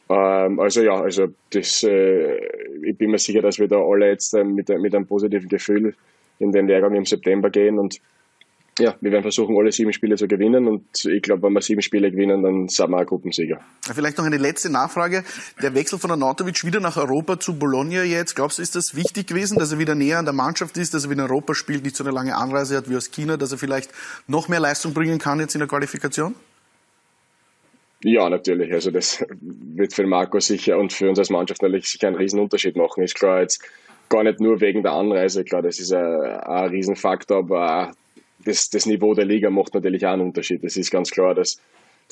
Ähm, 0.10 0.60
also 0.60 0.82
ja, 0.82 1.02
also 1.02 1.28
das, 1.52 1.84
äh, 1.84 2.38
ich 2.82 2.98
bin 2.98 3.12
mir 3.12 3.20
sicher, 3.20 3.42
dass 3.42 3.60
wir 3.60 3.68
da 3.68 3.78
alle 3.78 4.10
jetzt 4.10 4.34
äh, 4.34 4.44
mit, 4.44 4.70
mit 4.70 4.96
einem 4.96 5.06
positiven 5.06 5.50
Gefühl 5.50 5.96
in 6.40 6.52
den 6.52 6.68
Lehrgang 6.68 6.96
im 6.96 7.06
September 7.06 7.50
gehen 7.50 7.78
und 7.78 8.00
ja, 8.80 8.96
wir 9.02 9.12
werden 9.12 9.22
versuchen, 9.22 9.56
alle 9.58 9.72
sieben 9.72 9.94
Spiele 9.94 10.16
zu 10.16 10.28
gewinnen 10.28 10.68
und 10.68 11.06
ich 11.06 11.22
glaube, 11.22 11.44
wenn 11.44 11.54
wir 11.54 11.62
sieben 11.62 11.82
Spiele 11.82 12.10
gewinnen, 12.10 12.42
dann 12.42 12.68
sind 12.68 12.90
wir 12.90 12.98
ein 12.98 13.06
Gruppensieger. 13.06 13.60
Vielleicht 13.82 14.18
noch 14.18 14.26
eine 14.26 14.38
letzte 14.38 14.72
Nachfrage. 14.72 15.24
Der 15.62 15.76
Wechsel 15.76 16.00
von 16.00 16.10
Anatovic 16.12 16.66
wieder 16.66 16.80
nach 16.80 16.98
Europa 16.98 17.40
zu 17.40 17.58
Bologna 17.58 18.04
jetzt, 18.04 18.36
glaubst 18.36 18.58
du, 18.58 18.64
ist 18.64 18.76
das 18.76 18.96
wichtig 18.96 19.28
gewesen, 19.28 19.60
dass 19.60 19.72
er 19.72 19.80
wieder 19.80 19.94
näher 19.94 20.18
an 20.18 20.26
der 20.26 20.34
Mannschaft 20.34 20.78
ist, 20.78 20.94
dass 20.94 21.06
er 21.06 21.12
wieder 21.12 21.26
in 21.26 21.30
Europa 21.30 21.54
spielt, 21.54 21.84
nicht 21.84 21.96
so 21.96 22.04
eine 22.04 22.14
lange 22.14 22.36
Anreise 22.36 22.76
hat 22.76 22.90
wie 22.90 22.96
aus 22.96 23.12
China, 23.12 23.38
dass 23.38 23.52
er 23.52 23.60
vielleicht 23.60 23.92
noch 24.28 24.48
mehr 24.48 24.60
Leistung 24.60 24.94
bringen 24.94 25.20
kann 25.20 25.40
jetzt 25.40 25.54
in 25.54 25.60
der 25.60 25.68
Qualifikation? 25.68 26.34
Ja, 28.04 28.30
natürlich. 28.30 28.74
Also 28.74 28.92
das 28.92 29.24
wird 29.40 29.94
für 29.94 30.06
Marco 30.06 30.40
sicher 30.40 30.78
und 30.78 30.92
für 30.92 31.10
uns 31.10 31.20
als 31.20 31.30
Mannschaft 31.30 31.62
natürlich 31.62 31.88
sicher 31.88 32.08
einen 32.08 32.18
Riesenunterschied 32.18 32.76
machen. 32.76 33.04
Ist 33.04 33.16
klar, 33.16 33.42
jetzt 33.42 33.64
gar 34.10 34.24
nicht 34.24 34.40
nur 34.42 34.60
wegen 34.62 34.84
der 34.84 34.94
Anreise, 34.94 35.44
klar, 35.44 35.62
das 35.62 35.80
ist 35.80 35.94
ein, 35.94 36.04
ein 36.04 36.70
Riesenfaktor, 36.70 37.38
aber 37.38 37.94
das, 38.46 38.70
das 38.70 38.86
Niveau 38.86 39.14
der 39.14 39.26
Liga 39.26 39.50
macht 39.50 39.74
natürlich 39.74 40.06
auch 40.06 40.14
einen 40.14 40.24
Unterschied. 40.24 40.64
Es 40.64 40.78
ist 40.78 40.92
ganz 40.92 41.12
klar, 41.12 41.36
dass 41.36 41.60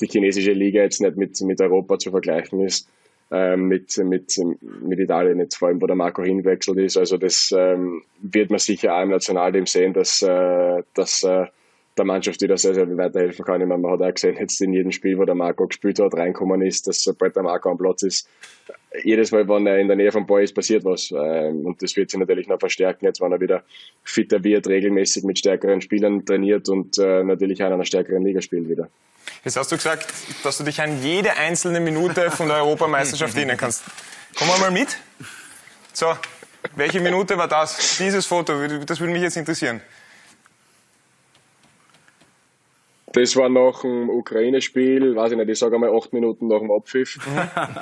die 0.00 0.06
chinesische 0.06 0.52
Liga 0.52 0.82
jetzt 0.82 1.00
nicht 1.00 1.16
mit, 1.16 1.40
mit 1.42 1.60
Europa 1.60 1.98
zu 1.98 2.10
vergleichen 2.10 2.60
ist, 2.60 2.88
ähm, 3.30 3.68
mit, 3.68 3.96
mit, 3.98 4.34
mit 4.82 4.98
Italien 4.98 5.38
jetzt 5.38 5.56
vor 5.56 5.68
allem, 5.68 5.80
wo 5.80 5.86
der 5.86 5.96
Marco 5.96 6.22
hinwechselt 6.22 6.78
ist. 6.78 6.96
Also 6.96 7.16
das 7.16 7.52
ähm, 7.56 8.02
wird 8.20 8.50
man 8.50 8.58
sicher 8.58 8.94
auch 8.94 9.02
im 9.02 9.10
Nationalteam 9.10 9.66
sehen, 9.66 9.92
dass, 9.92 10.22
äh, 10.22 10.82
dass, 10.94 11.22
äh, 11.22 11.46
der 11.96 12.04
Mannschaft 12.04 12.40
wieder 12.40 12.56
sehr, 12.56 12.74
sehr 12.74 12.96
weiterhelfen 12.96 13.44
kann. 13.44 13.60
Ich 13.60 13.66
meine, 13.66 13.80
man 13.80 13.92
hat 13.92 14.02
auch 14.02 14.14
gesehen, 14.14 14.36
jetzt 14.38 14.60
in 14.60 14.72
jedem 14.72 14.92
Spiel, 14.92 15.18
wo 15.18 15.24
der 15.24 15.34
Marco 15.34 15.66
gespielt 15.66 15.98
hat, 16.00 16.14
reinkommen 16.14 16.62
ist, 16.62 16.86
dass 16.86 17.02
sobald 17.02 17.36
der 17.36 17.42
Marco 17.42 17.70
am 17.70 17.78
Platz 17.78 18.02
ist, 18.02 18.28
jedes 19.04 19.30
Mal, 19.32 19.48
wenn 19.48 19.66
er 19.66 19.78
in 19.78 19.88
der 19.88 19.96
Nähe 19.96 20.12
vom 20.12 20.26
Ball 20.26 20.42
ist, 20.42 20.54
passiert 20.54 20.84
was. 20.84 21.10
Ähm, 21.10 21.66
und 21.66 21.82
das 21.82 21.96
wird 21.96 22.10
sich 22.10 22.18
natürlich 22.18 22.48
noch 22.48 22.58
verstärken, 22.58 23.04
jetzt 23.06 23.20
wenn 23.20 23.32
er 23.32 23.40
wieder 23.40 23.62
fitter 24.04 24.42
wird, 24.44 24.66
regelmäßig 24.68 25.24
mit 25.24 25.38
stärkeren 25.38 25.80
Spielern 25.80 26.24
trainiert 26.24 26.68
und 26.68 26.98
äh, 26.98 27.22
natürlich 27.22 27.62
auch 27.62 27.68
in 27.68 27.74
einer 27.74 27.84
stärkeren 27.84 28.24
Liga 28.24 28.40
spielt 28.40 28.68
wieder. 28.68 28.88
Jetzt 29.44 29.56
hast 29.56 29.70
du 29.72 29.76
gesagt, 29.76 30.06
dass 30.42 30.58
du 30.58 30.64
dich 30.64 30.80
an 30.80 31.02
jede 31.02 31.36
einzelne 31.36 31.80
Minute 31.80 32.30
von 32.30 32.48
der 32.48 32.58
Europameisterschaft 32.58 33.36
erinnern 33.36 33.56
kannst. 33.56 33.82
Komm 34.36 34.48
mal 34.48 34.70
mit. 34.70 34.98
So, 35.92 36.12
welche 36.76 37.00
Minute 37.00 37.36
war 37.36 37.48
das? 37.48 37.98
Dieses 37.98 38.26
Foto, 38.26 38.54
das 38.84 39.00
würde 39.00 39.12
mich 39.12 39.22
jetzt 39.22 39.36
interessieren. 39.36 39.80
Das 43.12 43.36
war 43.36 43.48
nach 43.48 43.82
dem 43.82 44.08
Ukraine-Spiel, 44.10 45.14
weiß 45.16 45.32
ich 45.32 45.38
nicht, 45.38 45.48
ich 45.50 45.58
sage 45.58 45.74
einmal 45.74 45.94
acht 45.96 46.12
Minuten 46.12 46.48
nach 46.48 46.58
dem 46.60 46.70
Abpfiff. 46.70 47.18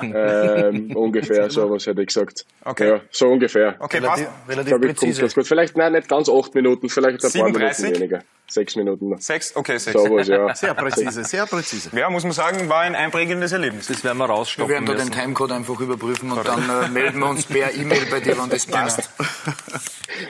ähm, 0.01 0.91
ungefähr, 0.95 1.49
so 1.49 1.69
was 1.69 1.87
hätte 1.87 2.01
ich 2.01 2.07
gesagt. 2.07 2.45
Okay. 2.65 2.89
Ja, 2.89 3.01
so 3.11 3.27
ungefähr. 3.27 3.75
Okay, 3.79 3.97
Relativ, 3.97 4.25
passt. 4.25 4.49
relativ 4.49 4.73
ich, 4.75 4.81
präzise. 4.81 5.21
ganz 5.21 5.35
gut. 5.35 5.47
Vielleicht, 5.47 5.77
nein, 5.77 5.93
nicht 5.93 6.09
ganz 6.09 6.29
acht 6.29 6.53
Minuten, 6.55 6.89
vielleicht 6.89 7.23
ein 7.23 7.29
37? 7.29 7.61
paar 7.83 7.89
Minuten 7.91 8.01
weniger. 8.01 8.23
Sechs 8.47 8.75
Minuten 8.75 9.09
noch. 9.09 9.19
Sechs? 9.21 9.55
Okay, 9.55 9.77
sechs. 9.77 9.93
So 9.93 10.09
was, 10.13 10.27
ja. 10.27 10.53
Sehr 10.55 10.73
präzise, 10.73 11.23
sehr 11.23 11.45
präzise. 11.45 11.89
Ja, 11.97 12.09
muss 12.09 12.23
man 12.23 12.33
sagen, 12.33 12.67
war 12.67 12.81
ein 12.81 12.95
einprägendes 12.95 13.53
Erlebnis. 13.53 13.87
Das 13.87 14.03
werden 14.03 14.17
wir 14.17 14.27
Wir 14.27 14.33
rausstoppen 14.33 14.69
werden 14.69 14.85
da 14.85 14.91
den 14.93 15.07
müssen. 15.07 15.11
Timecode 15.13 15.51
einfach 15.53 15.79
überprüfen 15.79 16.31
und 16.31 16.45
dann 16.45 16.69
äh, 16.69 16.89
melden 16.89 17.19
wir 17.19 17.29
uns 17.29 17.45
per 17.45 17.73
E-Mail 17.75 18.07
bei 18.11 18.19
dir, 18.19 18.37
wenn 18.37 18.49
das 18.49 18.65
passt. 18.65 19.09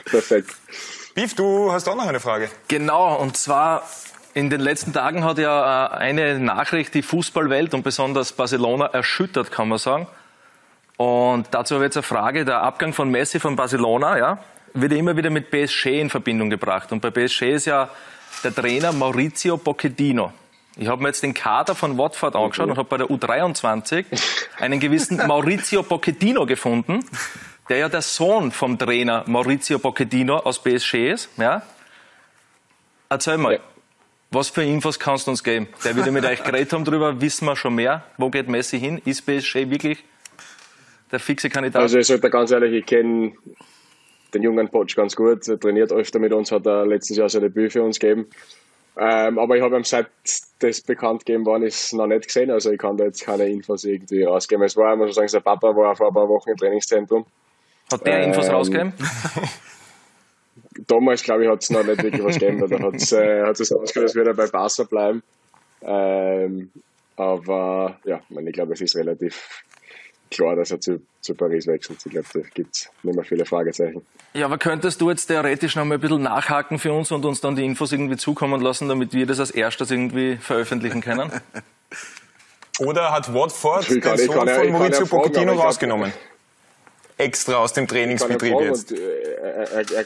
Perfekt. 0.04 0.50
Beef, 1.14 1.34
du 1.34 1.72
hast 1.72 1.88
auch 1.88 1.96
noch 1.96 2.06
eine 2.06 2.20
Frage. 2.20 2.48
Genau, 2.68 3.16
und 3.20 3.36
zwar 3.36 3.82
in 4.34 4.50
den 4.50 4.60
letzten 4.60 4.92
Tagen 4.92 5.24
hat 5.24 5.38
ja 5.38 5.86
äh, 5.86 5.96
eine 5.96 6.38
Nachricht 6.38 6.94
die 6.94 7.02
Fußballwelt 7.02 7.74
und 7.74 7.82
besonders 7.82 8.32
Barcelona 8.32 8.86
erschüttert, 8.86 9.50
kann 9.50 9.68
man 9.68 9.78
sagen. 9.78 10.06
Und 10.96 11.48
dazu 11.50 11.74
habe 11.74 11.84
ich 11.84 11.88
jetzt 11.88 11.96
eine 11.96 12.02
Frage. 12.02 12.44
Der 12.44 12.62
Abgang 12.62 12.92
von 12.92 13.10
Messi 13.10 13.40
von 13.40 13.56
Barcelona, 13.56 14.18
ja, 14.18 14.38
wird 14.74 14.92
ja 14.92 14.98
immer 14.98 15.16
wieder 15.16 15.30
mit 15.30 15.50
PSG 15.50 16.00
in 16.00 16.10
Verbindung 16.10 16.48
gebracht. 16.50 16.92
Und 16.92 17.00
bei 17.00 17.10
PSG 17.10 17.42
ist 17.54 17.66
ja 17.66 17.88
der 18.44 18.54
Trainer 18.54 18.92
Maurizio 18.92 19.56
Pochettino. 19.56 20.32
Ich 20.76 20.88
habe 20.88 21.02
mir 21.02 21.08
jetzt 21.08 21.22
den 21.22 21.34
Kader 21.34 21.74
von 21.74 21.98
Watford 21.98 22.34
angeschaut 22.34 22.70
und 22.70 22.78
habe 22.78 22.88
bei 22.88 22.96
der 22.96 23.08
U23 23.08 24.06
einen 24.58 24.80
gewissen 24.80 25.16
Maurizio 25.26 25.82
Pochettino 25.82 26.46
gefunden, 26.46 27.04
der 27.68 27.76
ja 27.76 27.88
der 27.90 28.00
Sohn 28.00 28.50
vom 28.52 28.78
Trainer 28.78 29.24
Maurizio 29.26 29.78
Pochettino 29.78 30.38
aus 30.38 30.62
PSG 30.62 31.10
ist. 31.10 31.28
Ja? 31.36 31.62
Erzähl 33.10 33.36
mal, 33.36 33.54
Ja. 33.54 33.60
Was 34.32 34.48
für 34.48 34.62
Infos 34.62 34.98
kannst 34.98 35.26
du 35.26 35.30
uns 35.30 35.44
geben? 35.44 35.68
Der 35.84 35.94
wird 35.94 36.06
ja 36.06 36.12
mit 36.12 36.24
euch 36.24 36.42
geredet 36.42 36.72
haben 36.72 36.84
drüber, 36.84 37.20
wissen 37.20 37.44
wir 37.44 37.56
schon 37.56 37.74
mehr. 37.74 38.04
Wo 38.16 38.30
geht 38.30 38.48
Messi 38.48 38.78
hin? 38.80 39.00
Ist 39.04 39.26
PSG 39.26 39.70
wirklich 39.70 40.02
der 41.10 41.20
fixe 41.20 41.50
Kandidat? 41.50 41.82
Also 41.82 41.98
ich 41.98 42.06
sage 42.06 42.20
dir 42.20 42.30
ganz 42.30 42.50
ehrlich, 42.50 42.72
ich 42.72 42.86
kenne 42.86 43.32
den 44.32 44.42
jungen 44.42 44.68
Potsch 44.68 44.96
ganz 44.96 45.14
gut, 45.14 45.46
er 45.46 45.60
trainiert 45.60 45.92
öfter 45.92 46.18
mit 46.18 46.32
uns, 46.32 46.50
hat 46.50 46.66
er 46.66 46.86
letztes 46.86 47.16
Jahr 47.16 47.28
sein 47.28 47.42
Debüt 47.42 47.72
für 47.72 47.82
uns 47.82 47.98
gegeben. 47.98 48.26
Ähm, 48.96 49.38
aber 49.38 49.56
ich 49.56 49.62
habe 49.62 49.76
ihm 49.76 49.84
seit 49.84 50.08
das 50.58 50.80
bekannt 50.80 51.24
gegeben 51.24 51.46
worden 51.46 51.64
ist, 51.64 51.92
noch 51.92 52.06
nicht 52.06 52.26
gesehen, 52.26 52.50
also 52.50 52.70
ich 52.70 52.78
kann 52.78 52.96
da 52.96 53.04
jetzt 53.04 53.24
keine 53.24 53.48
Infos 53.48 53.84
irgendwie 53.84 54.24
rausgeben. 54.24 54.64
Es 54.64 54.76
war, 54.76 54.96
muss 54.96 55.10
ich 55.10 55.14
sagen, 55.14 55.28
sein 55.28 55.42
Papa 55.42 55.74
war 55.74 55.96
vor 55.96 56.08
ein 56.08 56.14
paar 56.14 56.28
Wochen 56.28 56.50
im 56.50 56.56
Trainingszentrum. 56.56 57.24
Hat 57.90 58.06
der 58.06 58.24
Infos 58.24 58.46
ähm, 58.46 58.54
rausgegeben? 58.54 58.92
Damals, 60.86 61.22
glaube 61.22 61.44
ich, 61.44 61.50
hat 61.50 61.62
es 61.62 61.70
noch 61.70 61.84
nicht 61.84 62.02
wirklich 62.02 62.24
was 62.24 62.38
gegeben, 62.38 62.68
da 62.68 62.78
hat 62.80 62.94
es 62.94 63.12
äh, 63.12 63.42
hat's 63.42 63.60
ausgehört, 63.72 64.08
dass 64.08 64.14
wir 64.14 64.24
da 64.24 64.32
bei 64.32 64.46
Barca 64.46 64.84
bleiben. 64.84 65.22
Ähm, 65.82 66.70
aber 67.16 67.98
ja, 68.04 68.20
ich, 68.28 68.34
meine, 68.34 68.50
ich 68.50 68.54
glaube, 68.54 68.72
es 68.72 68.80
ist 68.80 68.96
relativ 68.96 69.62
klar, 70.30 70.56
dass 70.56 70.70
er 70.70 70.80
zu, 70.80 71.00
zu 71.20 71.34
Paris 71.34 71.66
wechselt. 71.66 71.98
Ich 72.04 72.12
glaube, 72.12 72.26
da 72.32 72.40
gibt 72.54 72.74
es 72.74 72.90
nicht 73.02 73.14
mehr 73.14 73.24
viele 73.24 73.44
Fragezeichen. 73.44 74.04
Ja, 74.34 74.46
aber 74.46 74.58
könntest 74.58 75.00
du 75.00 75.10
jetzt 75.10 75.26
theoretisch 75.26 75.76
noch 75.76 75.84
mal 75.84 75.94
ein 75.94 76.00
bisschen 76.00 76.22
nachhaken 76.22 76.78
für 76.78 76.92
uns 76.92 77.12
und 77.12 77.24
uns 77.24 77.40
dann 77.40 77.54
die 77.54 77.64
Infos 77.64 77.92
irgendwie 77.92 78.16
zukommen 78.16 78.60
lassen, 78.62 78.88
damit 78.88 79.12
wir 79.12 79.26
das 79.26 79.40
als 79.40 79.50
erstes 79.50 79.90
irgendwie 79.90 80.36
veröffentlichen 80.36 81.02
können? 81.02 81.30
Oder 82.78 83.12
hat 83.12 83.32
Watford 83.32 83.90
den 83.90 84.02
Sohn 84.02 84.48
von 84.48 84.70
Maurizio 84.70 85.06
Pochettino 85.06 85.52
ich 85.52 85.58
glaub- 85.58 85.66
rausgenommen? 85.66 86.12
Extra 87.22 87.56
aus 87.56 87.72
dem 87.72 87.86
Trainingsbetrieb 87.86 88.60
jetzt. 88.60 88.92
und, 88.92 88.98
äh, 88.98 89.32
er, 89.42 90.04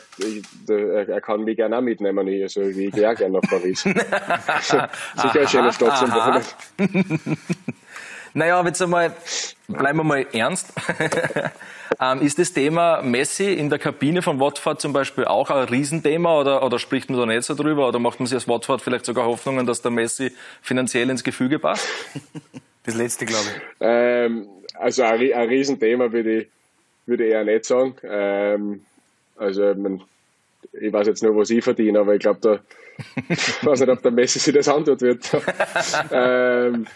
er, 0.68 1.08
er, 1.08 1.20
kann 1.20 1.44
mich 1.44 1.56
gerne 1.56 1.78
auch 1.78 1.82
mitnehmen. 1.82 2.26
Ich, 2.28 2.42
also, 2.42 2.62
ich 2.62 2.92
gehe 2.92 3.10
auch 3.10 3.14
gerne 3.14 3.40
nach 3.40 3.48
Paris. 3.48 3.82
Sicher 3.82 4.90
eine 5.34 5.48
schöne 5.48 5.72
Stadt 5.72 5.98
zum. 5.98 6.10
Wohnen. 6.12 7.38
Naja, 8.36 8.58
aber 8.58 8.68
jetzt 8.68 8.82
einmal, 8.82 9.16
bleiben 9.66 9.98
wir 9.98 10.04
mal 10.04 10.26
ernst. 10.34 10.70
ähm, 12.02 12.20
ist 12.20 12.38
das 12.38 12.52
Thema 12.52 13.00
Messi 13.00 13.50
in 13.50 13.70
der 13.70 13.78
Kabine 13.78 14.20
von 14.20 14.38
Watford 14.38 14.78
zum 14.78 14.92
Beispiel 14.92 15.24
auch 15.24 15.48
ein 15.48 15.64
Riesenthema 15.64 16.38
oder, 16.38 16.62
oder 16.62 16.78
spricht 16.78 17.08
man 17.08 17.18
da 17.18 17.24
nicht 17.24 17.44
so 17.44 17.54
drüber 17.54 17.88
oder 17.88 17.98
macht 17.98 18.20
man 18.20 18.26
sich 18.26 18.34
als 18.34 18.46
Watford 18.46 18.82
vielleicht 18.82 19.06
sogar 19.06 19.24
Hoffnungen, 19.24 19.64
dass 19.64 19.80
der 19.80 19.90
Messi 19.90 20.32
finanziell 20.60 21.08
ins 21.08 21.24
Gefüge 21.24 21.58
passt? 21.58 21.88
Das 22.84 22.94
letzte, 22.94 23.24
glaube 23.24 23.46
ich. 23.46 23.62
Ähm, 23.80 24.46
also 24.74 25.02
ein, 25.04 25.32
ein 25.32 25.48
Riesenthema 25.48 26.12
würde 26.12 26.40
ich, 26.40 26.48
würde 27.06 27.26
ich 27.26 27.32
eher 27.32 27.44
nicht 27.44 27.64
sagen. 27.64 27.94
Ähm, 28.04 28.84
also 29.36 29.70
ich, 29.70 29.76
mein, 29.76 30.02
ich 30.72 30.92
weiß 30.92 31.06
jetzt 31.06 31.22
nur, 31.22 31.36
was 31.36 31.50
ich 31.50 31.62
verdiene, 31.62 32.00
aber 32.00 32.14
ich 32.14 32.20
glaube, 32.20 32.40
da 32.40 32.60
ich 33.28 33.64
weiß 33.66 33.80
nicht, 33.80 33.90
ob 33.90 34.02
der 34.02 34.10
Messi 34.10 34.38
sich 34.38 34.54
das 34.54 34.68
antut 34.68 35.00
wird. 35.02 35.30
ähm, 36.10 36.86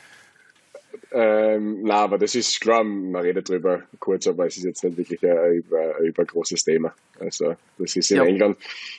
ähm, 1.13 1.83
na, 1.83 1.97
aber 1.97 2.19
das 2.19 2.35
ist 2.35 2.61
klar, 2.61 2.85
man 2.85 3.23
redet 3.23 3.49
drüber 3.49 3.83
kurz, 3.99 4.27
aber 4.29 4.47
es 4.47 4.57
ist 4.57 4.65
jetzt 4.65 4.85
nicht 4.85 4.97
wirklich 4.97 5.23
ein, 5.23 5.37
ein, 5.37 5.65
ein 5.99 6.05
übergroßes 6.05 6.65
Thema. 6.65 6.95
Also 7.19 7.57
das 7.79 7.97
ist 7.97 8.11
in 8.11 8.19
Ja. 8.19 8.25
England, 8.25 8.57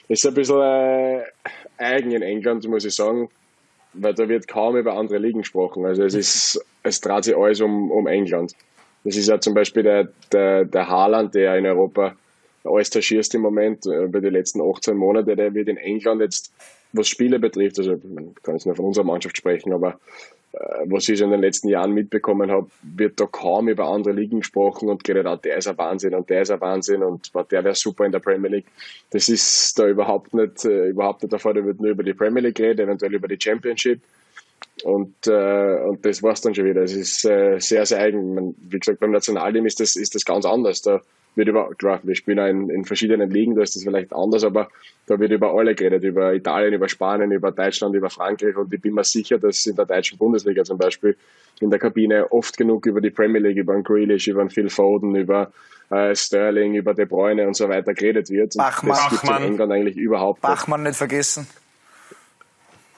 ist 0.10 0.26
ein 0.26 0.34
bisschen 0.34 0.60
äh, 0.60 1.24
eigen 1.78 2.12
in 2.12 2.21
England, 2.21 2.67
muss 2.67 2.86
ich 2.86 2.93
sagen, 2.93 3.30
weil 3.93 4.13
da 4.13 4.28
wird 4.28 4.47
kaum 4.47 4.76
über 4.76 4.93
andere 4.93 5.19
Ligen 5.19 5.39
gesprochen. 5.39 5.86
Also 5.86 6.04
es 6.04 6.13
ist, 6.13 6.65
es 6.84 7.00
dreht 7.00 7.24
sich 7.24 7.36
alles 7.36 7.62
um, 7.62 7.89
um 7.91 8.08
England. 8.08 8.56
Das 9.04 9.16
ist 9.16 9.28
ja 9.28 9.40
zum 9.40 9.54
Beispiel 9.54 9.84
der, 9.84 10.10
der, 10.32 10.66
der 10.66 10.88
Haaland, 10.88 11.34
der 11.34 11.58
in 11.58 11.66
Europa 11.66 12.16
alles 12.64 12.90
taschierst 12.90 13.34
im 13.36 13.42
Moment, 13.42 13.86
äh, 13.86 14.04
über 14.04 14.22
die 14.22 14.30
letzten 14.30 14.62
18 14.62 14.96
Monate, 14.96 15.36
der 15.36 15.54
wird 15.54 15.68
in 15.68 15.78
England 15.78 16.22
jetzt, 16.22 16.54
was 16.94 17.08
Spiele 17.08 17.40
betrifft, 17.40 17.80
also 17.80 18.00
man 18.04 18.36
kann 18.44 18.56
jetzt 18.56 18.66
nur 18.66 18.76
von 18.76 18.86
unserer 18.86 19.06
Mannschaft 19.06 19.38
sprechen, 19.38 19.74
aber 19.74 20.00
äh, 20.54 20.58
was 20.86 21.08
ich 21.08 21.22
in 21.22 21.32
den 21.32 21.42
letzten 21.42 21.70
Jahren 21.70 21.94
mitbekommen 21.94 22.52
habe, 22.52 22.70
wird 22.84 23.20
da 23.20 23.26
kaum 23.26 23.70
über 23.70 23.86
andere 23.86 24.14
Ligen 24.14 24.40
gesprochen 24.40 24.90
und 24.90 25.04
geredet, 25.04 25.28
ah, 25.28 25.38
der 25.38 25.58
ist 25.58 25.68
ein 25.68 25.78
Wahnsinn 25.78 26.14
und 26.14 26.30
der 26.30 26.42
ist 26.42 26.52
ein 26.52 26.60
Wahnsinn 26.60 27.04
und 27.04 27.32
der 27.52 27.64
wäre 27.64 27.76
super 27.76 28.06
in 28.06 28.12
der 28.12 28.20
Premier 28.20 28.50
League. 28.50 28.68
Das 29.12 29.30
ist 29.30 29.80
da 29.80 29.88
überhaupt 29.88 30.34
nicht, 30.34 30.66
äh, 30.66 30.90
überhaupt 30.90 31.24
nicht 31.24 31.32
der 31.32 31.40
Fall. 31.40 31.54
Da 31.54 31.64
wird 31.64 31.80
nur 31.80 31.92
über 31.92 32.04
die 32.04 32.14
Premier 32.14 32.42
League 32.42 32.56
geredet, 32.56 32.82
eventuell 32.82 33.14
über 33.14 33.28
die 33.28 33.40
Championship. 33.40 34.02
Und, 34.84 35.28
äh, 35.28 35.80
und 35.84 36.06
das 36.06 36.24
war's 36.24 36.41
dann 36.41 36.56
schon 36.56 36.65
wieder. 36.65 36.82
Es 36.82 36.95
ist 36.95 37.24
äh, 37.26 37.60
sehr, 37.60 37.86
sehr 37.86 38.00
eigen. 38.00 38.34
Man, 38.34 38.56
wie 38.58 38.80
gesagt, 38.80 39.00
beim 39.00 39.12
Nationalteam 39.12 39.65
ist 39.65 39.80
das, 39.80 39.95
ist 39.95 40.15
das 40.15 40.26
ganz 40.26 40.45
anders. 40.45 40.82
Da 40.82 41.02
wird 41.36 41.47
über, 41.47 41.69
klar, 41.76 42.00
wir 42.04 42.15
spielen 42.15 42.39
auch 42.39 42.47
in, 42.47 42.69
in 42.69 42.86
verschiedenen 42.86 43.30
Ligen, 43.30 43.56
da 43.56 43.62
ist 43.62 43.76
das 43.76 43.84
vielleicht 43.84 44.13
anders, 44.13 44.43
aber 44.43 44.69
da 45.08 45.19
wird 45.19 45.32
über 45.32 45.54
alle 45.54 45.76
geredet, 45.76 46.04
über 46.04 46.34
Italien, 46.34 46.74
über 46.74 46.89
Spanien, 46.89 47.32
über 47.32 47.52
Deutschland, 47.52 47.95
über 47.95 48.10
Frankreich 48.10 48.56
und 48.58 48.74
ich 48.74 48.82
bin 48.82 48.93
mir 48.93 49.04
sicher, 49.04 49.38
dass 49.38 49.65
in 49.65 49.76
der 49.76 49.86
deutschen 49.86 50.17
Bundesliga 50.17 50.63
zum 50.63 50.78
Beispiel 50.78 51.15
in 51.62 51.69
der 51.69 51.80
Kabine 51.80 52.32
oft 52.32 52.58
genug 52.58 52.86
über 52.86 53.02
die 53.02 53.12
Premier 53.12 53.39
League, 53.39 53.58
über 53.58 53.74
einen 53.74 53.84
Grealish, 53.84 54.28
über 54.28 54.41
einen 54.41 54.50
Phil 54.50 54.69
Foden, 54.69 55.15
über 55.15 55.52
äh, 55.89 56.15
Sterling, 56.15 56.76
über 56.76 56.93
De 56.93 57.06
Bruyne 57.06 57.47
und 57.47 57.56
so 57.56 57.69
weiter 57.69 57.93
geredet 57.93 58.30
wird. 58.30 58.56
Bachmann. 58.58 58.97
Das 58.97 59.10
gibt's 59.10 59.24
in 59.24 59.30
Bachmann. 59.30 59.47
England 59.52 59.71
eigentlich 59.71 59.97
überhaupt 59.97 60.43
nicht. 60.43 60.50
Bachmann 60.50 60.84
nicht 60.84 60.95
vergessen. 60.95 61.47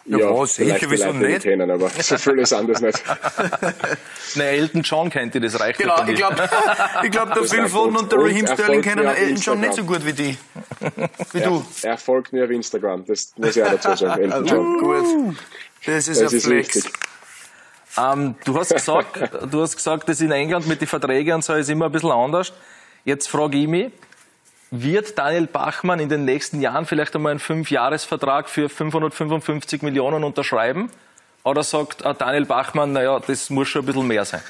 Ja, 0.06 0.18
was, 0.34 0.56
vielleicht 0.56 0.82
sicher, 0.82 0.88
die 0.88 0.92
wieso 0.92 1.12
die 1.14 1.18
nicht? 1.20 1.44
kennen, 1.44 1.72
aber 1.72 1.90
so 1.90 2.18
viel 2.18 2.40
ist 2.40 2.52
anders 2.52 2.82
nicht. 2.82 3.02
Na, 4.36 4.44
Elton 4.44 4.82
John 4.82 5.10
kennt 5.10 5.34
ihr, 5.36 5.42
das 5.42 5.58
reicht 5.60 5.80
Genau, 5.80 5.98
ja 5.98 6.08
ich 6.08 6.16
glaube, 6.16 6.50
ich 7.04 7.12
glaub, 7.12 7.34
der 7.34 7.44
Phil 7.46 7.68
Foden 7.70 7.96
und 7.96 8.12
der 8.12 8.20
Raheem 8.20 8.46
er 8.46 8.54
Sterling 8.54 8.82
kennen 8.82 9.06
Elton 9.08 9.36
John 9.38 9.60
nicht 9.62 9.74
so 9.76 9.84
gut 9.84 10.06
wie 10.06 10.14
die. 10.14 10.38
Wie 11.32 11.40
du. 11.42 11.66
Er 11.84 11.98
folgt 11.98 12.34
mir 12.34 12.44
auf 12.44 12.50
Instagram, 12.52 13.06
das 13.06 13.32
muss 13.38 13.56
ich 13.56 13.64
auch 13.64 13.72
dazu 13.72 13.96
sagen. 14.06 14.24
Elton 14.24 14.46
John. 14.46 14.80
Gut. 14.80 15.36
Das 15.86 16.08
ist 16.08 16.22
Das 16.22 16.32
ein 16.32 16.38
ist 16.38 16.46
Flex. 16.46 16.76
wichtig. 16.76 16.94
Ähm, 17.98 18.36
du 18.44 18.58
hast 18.60 18.74
gesagt, 18.74 19.30
du 19.52 19.62
hast 19.62 19.76
gesagt, 19.76 20.10
das 20.10 20.20
in 20.20 20.32
England 20.32 20.68
mit 20.68 20.82
den 20.82 20.88
Verträgen 20.88 21.36
und 21.36 21.44
so 21.44 21.54
ist 21.54 21.70
immer 21.70 21.86
ein 21.86 21.92
bisschen 21.92 22.12
anders. 22.12 22.52
Jetzt 23.06 23.30
frage 23.30 23.58
ich 23.58 23.68
mich, 23.68 23.92
wird 24.76 25.18
Daniel 25.20 25.46
Bachmann 25.46 26.00
in 26.00 26.10
den 26.10 26.26
nächsten 26.26 26.60
Jahren 26.60 26.86
vielleicht 26.88 27.16
einmal 27.16 27.30
einen 27.32 27.40
Fünfjahresvertrag 27.40 28.50
für 28.50 28.70
555 28.70 29.84
Millionen 29.84 30.24
unterschreiben? 30.24 30.90
Oder 31.44 31.62
sagt 31.64 32.04
äh, 32.04 32.14
Daniel 32.16 32.46
Bachmann, 32.46 32.94
naja, 32.94 33.20
das 33.20 33.50
muss 33.52 33.68
schon 33.68 33.84
ein 33.84 33.86
bisschen 33.86 34.08
mehr 34.08 34.26
sein? 34.26 34.42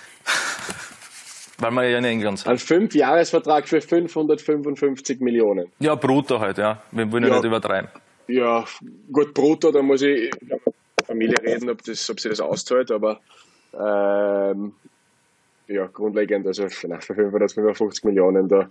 Weil 1.58 1.72
wir 1.72 1.90
ja 1.90 1.98
in 1.98 2.06
England 2.06 2.40
sind. 2.40 2.50
Ein 2.52 2.58
Fünfjahresvertrag 2.58 3.68
für 3.68 3.82
555 3.82 5.20
Millionen. 5.20 5.68
Ja, 5.80 5.96
brutto 5.96 6.40
halt, 6.40 6.58
ja. 6.58 6.82
Wir 6.92 7.12
wollen 7.12 7.24
ja, 7.24 7.30
Ja. 7.30 7.36
nicht 7.36 7.46
übertreiben. 7.46 7.90
ja, 8.28 8.64
gut, 9.12 9.34
brutto, 9.34 9.72
da 9.72 9.82
muss 9.82 10.02
ich 10.04 10.32
mit 10.42 10.52
der 10.52 10.60
Familie 11.06 11.36
reden, 11.44 11.70
ob, 11.70 11.84
das, 11.84 12.10
ob 12.10 12.20
sie 12.20 12.30
das 12.30 12.40
auszahlt, 12.40 12.92
aber 12.92 13.20
ähm, 13.74 14.74
ja, 15.68 15.88
grundlegend, 15.88 16.48
also 16.48 16.70
für 16.70 17.00
500, 17.00 17.52
55 17.52 18.04
Millionen, 18.06 18.48
da, 18.48 18.70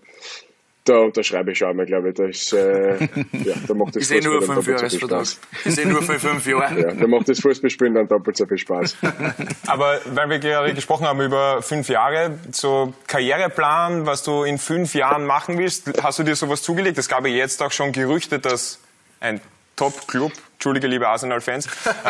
da 0.85 0.99
unterschreibe 0.99 1.53
ich 1.53 1.59
schon 1.59 1.69
einmal, 1.69 1.87
glaube 1.87 2.09
ich. 2.09 2.15
Da 2.15 2.25
ist, 2.25 2.53
äh, 2.53 2.99
ja, 3.33 3.55
da 3.67 3.75
macht 3.75 3.95
das 3.95 4.03
ich 4.03 4.09
sehe 4.09 4.23
nur 4.23 4.43
fünf 4.43 4.67
Jahre 4.67 4.91
Spaß. 4.91 5.41
Ich 5.65 5.75
sehe 5.75 5.87
nur 5.87 6.03
für 6.03 6.19
fünf 6.19 6.47
Jahre. 6.47 6.81
Ja, 6.81 6.93
da 6.93 7.07
macht 7.07 7.29
das 7.29 7.41
Fußballspielen 7.41 7.95
dann 7.95 8.09
doppelt 8.09 8.37
so 8.37 8.47
viel 8.47 8.59
Spaß. 8.59 8.97
Aber 9.67 10.01
weil 10.07 10.29
wir 10.29 10.39
gerade 10.39 10.75
gesprochen 10.75 11.07
haben 11.07 11.21
über 11.21 11.63
fünf 11.63 11.89
Jahre, 11.89 12.39
so 12.51 12.93
Karriereplan, 13.07 14.07
was 14.07 14.25
du 14.25 14.43
in 14.43 14.59
fünf 14.59 14.95
Jahren 14.95 15.25
machen 15.25 15.59
willst, 15.59 16.03
hast 16.03 16.19
du 16.19 16.25
dir 16.25 16.35
sowas 16.35 16.63
zugelegt? 16.63 16.99
Es 16.99 17.09
gab 17.09 17.25
ja 17.27 17.33
jetzt 17.33 17.63
auch 17.63 17.73
schon 17.73 17.93
Gerüchte, 17.93 18.41
dass 18.41 18.81
ein 19.21 19.41
Top-Club, 19.77 20.33
entschuldige 20.55 20.89
liebe 20.89 21.09
Arsenal-Fans, 21.09 21.67
äh, 22.05 22.09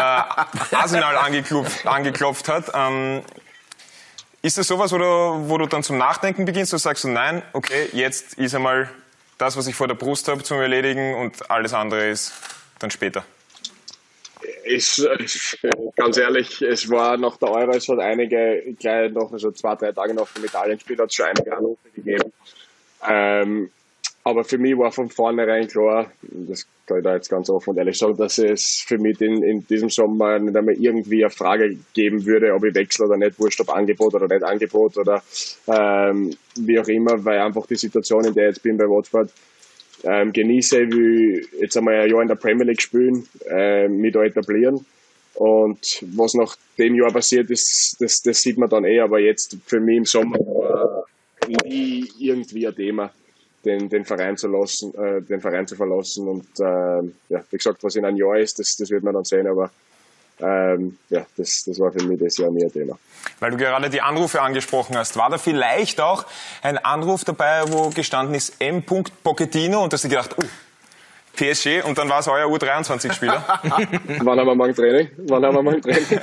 Arsenal 0.75 1.17
angeklopft, 1.17 1.87
angeklopft 1.87 2.49
hat. 2.49 2.73
Ähm, 2.75 3.23
ist 4.43 4.59
das 4.59 4.67
sowas, 4.67 4.93
wo 4.93 4.99
du, 4.99 5.49
wo 5.49 5.59
du 5.59 5.67
dann 5.67 5.83
zum 5.83 5.99
Nachdenken 5.99 6.45
beginnst 6.45 6.73
und 6.73 6.81
sagst 6.81 7.05
nein, 7.05 7.43
okay, 7.53 7.89
jetzt 7.93 8.35
ist 8.35 8.55
einmal 8.55 8.91
das, 9.39 9.57
was 9.57 9.67
ich 9.69 9.75
vor 9.75 9.89
der 9.89 9.95
Brust 9.95 10.29
habe, 10.29 10.43
zum 10.43 10.61
Erledigen 10.61 11.15
und 11.15 11.51
alles 11.51 11.73
andere 11.73 12.09
ist 12.09 12.33
dann 12.79 12.91
später? 12.91 13.25
Ich, 14.65 15.07
ganz 15.97 16.17
ehrlich, 16.17 16.63
es 16.63 16.89
war 16.91 17.17
nach 17.17 17.37
der 17.37 17.51
Euro, 17.51 17.73
hat 17.73 17.99
einige, 18.01 18.75
gleich 18.79 19.13
noch, 19.13 19.33
also 19.33 19.53
zwei, 19.53 19.75
drei 19.77 19.93
Tage 19.93 20.15
nach 20.15 20.29
dem 20.33 20.45
Italienspiel 20.45 20.99
hat 20.99 21.11
es 21.11 21.15
schon 21.15 21.27
einige 21.27 21.57
Anrufe 21.57 21.91
gegeben. 21.95 22.33
Ähm, 23.09 23.71
aber 24.25 24.45
für 24.45 24.59
mich 24.59 24.79
war 24.79 24.93
von 24.93 25.09
vornherein 25.09 25.67
klar, 25.67 26.13
das 26.23 26.67
kann 26.87 26.99
ich 26.99 27.05
da 27.05 27.15
jetzt 27.15 27.29
ganz 27.29 27.51
offen 27.51 27.71
und 27.71 27.79
ehrlich 27.79 27.99
sagen, 27.99 28.17
dass 28.17 28.39
es 28.39 28.85
für 28.87 28.99
mich 28.99 29.21
in, 29.21 29.43
in 29.43 29.67
diesem 29.67 29.89
Sommer 29.89 30.39
nicht 30.39 30.57
einmal 30.57 30.75
irgendwie 30.75 31.25
eine 31.25 31.31
Frage 31.31 31.77
geben 31.93 32.25
würde, 32.25 32.55
ob 32.55 32.65
ich 32.65 32.75
wechsle 32.75 33.07
oder 33.07 33.17
nicht, 33.17 33.39
wurscht, 33.41 33.61
ob 33.61 33.71
Angebot 33.71 34.15
oder 34.15 34.29
nicht 34.29 34.45
Angebot 34.45 34.97
oder 34.97 35.23
ähm, 35.67 36.37
wie 36.57 36.79
auch 36.79 36.87
immer, 36.87 37.25
weil 37.25 37.41
einfach 37.41 37.67
die 37.67 37.75
Situation, 37.75 38.25
in 38.25 38.35
der 38.35 38.51
ich 38.51 38.57
jetzt 38.57 38.63
bin 38.63 38.77
bei 38.77 38.85
Watford, 38.85 39.31
ähm, 40.05 40.33
genieße, 40.33 40.79
wie 40.91 41.45
jetzt 41.61 41.77
einmal 41.77 42.01
ein 42.01 42.11
Jahr 42.11 42.23
in 42.23 42.29
der 42.29 42.37
Premier 42.37 42.67
League 42.67 42.83
spielen, 42.83 43.27
äh, 43.49 43.89
mich 43.89 44.13
da 44.13 44.23
etablieren. 44.23 44.85
Und 45.35 46.05
was 46.15 46.35
nach 46.35 46.57
dem 46.79 46.95
Jahr 46.95 47.13
passiert 47.13 47.51
ist, 47.51 47.97
das, 47.99 48.23
das 48.23 48.43
sieht 48.43 48.59
man 48.59 48.69
dann 48.69 48.85
eh, 48.85 49.01
aber 49.01 49.19
jetzt 49.19 49.57
für 49.67 49.81
mich 49.81 49.97
im 49.97 50.05
Sommer 50.05 50.39
war 50.39 51.07
nie 51.65 52.09
irgendwie 52.19 52.69
ein 52.69 52.75
Thema 52.75 53.13
den, 53.65 53.89
den 53.89 54.05
Verein 54.05 54.37
zu 54.37 54.49
lassen, 54.49 54.95
äh, 54.95 55.23
den 55.23 55.41
Verein 55.41 55.67
zu 55.67 55.77
verlassen. 55.77 56.29
Und 56.29 56.47
äh, 56.59 57.03
ja, 57.29 57.43
wie 57.51 57.57
gesagt, 57.57 57.83
was 57.83 57.97
in 57.97 58.05
einem 58.05 58.17
Jahr 58.17 58.37
ist, 58.39 58.59
das, 58.59 58.77
das 58.77 58.91
wird 58.91 59.05
man 59.05 59.15
dann 59.15 59.25
sehen, 59.25 59.47
aber 59.47 59.71
ähm, 60.41 60.99
ja, 61.09 61.25
das, 61.37 61.63
das 61.67 61.79
war 61.79 61.93
für 61.93 62.03
mich 62.05 62.19
das 62.19 62.37
Jahr 62.39 62.51
nie 62.51 62.65
ein 62.65 62.73
Thema. 62.73 62.99
Weil 63.39 63.53
du 63.53 63.57
gerade 63.57 63.89
die 63.91 64.01
Anrufe 64.01 64.43
angesprochen 64.43 64.97
hast, 64.97 65.17
war 65.17 65.31
da 65.31 65.39
vielleicht 65.39 66.01
auch 66.01 66.27
ein 66.63 66.79
Anruf 66.79 67.25
dabei, 67.25 67.63
wo 67.69 67.91
gestanden 67.91 68.35
ist 68.35 68.55
M. 68.59 68.83
Pochettino 68.83 69.85
und 69.85 69.93
hast 69.93 70.05
du 70.05 70.09
gedacht, 70.09 70.37
uh, 70.37 70.45
PSG 71.37 71.85
und 71.85 71.97
dann 71.97 72.09
war 72.09 72.21
es 72.21 72.29
euer 72.29 72.47
U23-Spieler? 72.47 73.61
Wann 74.23 74.39
haben 74.39 74.47
wir 74.47 74.55
morgen 74.55 74.75
Training? 74.75 75.11
Wann 75.29 75.45
haben 75.45 75.55
wir 75.55 75.63
morgen 75.63 75.83
Training? 75.83 76.07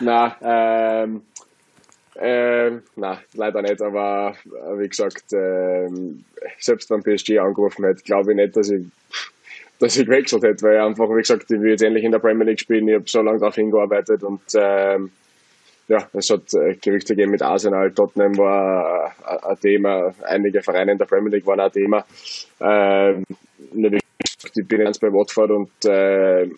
Na, 0.00 0.36
ähm, 0.40 1.22
ähm, 2.20 2.82
nein, 2.96 3.18
leider 3.34 3.62
nicht, 3.62 3.80
aber 3.80 4.34
äh, 4.46 4.78
wie 4.78 4.88
gesagt, 4.88 5.24
ähm, 5.32 6.24
selbst 6.58 6.90
wenn 6.90 7.02
PSG 7.02 7.38
angerufen 7.38 7.84
hätte, 7.84 8.02
glaube 8.02 8.32
ich 8.32 8.36
nicht, 8.36 8.56
dass 8.56 8.70
ich, 8.70 8.84
dass 9.78 9.96
ich 9.96 10.06
gewechselt 10.06 10.42
hätte, 10.42 10.62
weil 10.62 10.78
einfach, 10.78 11.08
wie 11.10 11.20
gesagt, 11.20 11.50
ich 11.50 11.60
will 11.60 11.70
jetzt 11.70 11.82
endlich 11.82 12.04
in 12.04 12.12
der 12.12 12.18
Premier 12.18 12.44
League 12.44 12.60
spielen, 12.60 12.88
ich 12.88 12.94
habe 12.96 13.04
so 13.08 13.22
lange 13.22 13.38
darauf 13.38 13.54
hingearbeitet 13.54 14.24
und 14.24 14.40
ähm, 14.54 15.12
ja, 15.86 16.08
es 16.12 16.28
hat 16.30 16.52
äh, 16.54 16.74
Gerüchte 16.74 17.14
gegeben 17.14 17.30
mit 17.32 17.42
Arsenal, 17.42 17.92
Tottenham 17.92 18.36
war 18.36 19.14
äh, 19.24 19.46
ein 19.46 19.60
Thema, 19.60 20.14
einige 20.22 20.60
Vereine 20.60 20.92
in 20.92 20.98
der 20.98 21.06
Premier 21.06 21.30
League 21.30 21.46
waren 21.46 21.60
ein 21.60 21.72
Thema. 21.72 22.04
Ähm, 22.60 23.24
ich 24.54 24.66
bin 24.66 24.80
jetzt 24.80 25.00
bei 25.00 25.12
Watford 25.12 25.50
und 25.50 25.84
äh, 25.84 26.48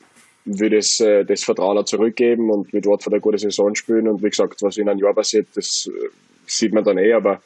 würde 0.59 0.79
es 0.79 1.01
äh, 1.01 1.25
das 1.25 1.45
Vertrauen 1.45 1.85
zurückgeben 1.87 2.51
und 2.51 2.73
mit 2.73 2.87
Watford 2.87 3.15
eine 3.15 3.21
gute 3.21 3.39
Saison 3.39 3.75
spielen. 3.75 4.09
Und 4.09 4.23
wie 4.23 4.31
gesagt, 4.31 4.63
was 4.63 4.77
in 4.77 4.89
einem 4.89 5.01
Jahr 5.01 5.15
passiert, 5.15 5.49
das 5.55 5.89
äh, 5.89 6.09
sieht 6.47 6.73
man 6.73 6.85
dann 6.85 6.99
eh, 6.99 7.13
aber 7.13 7.41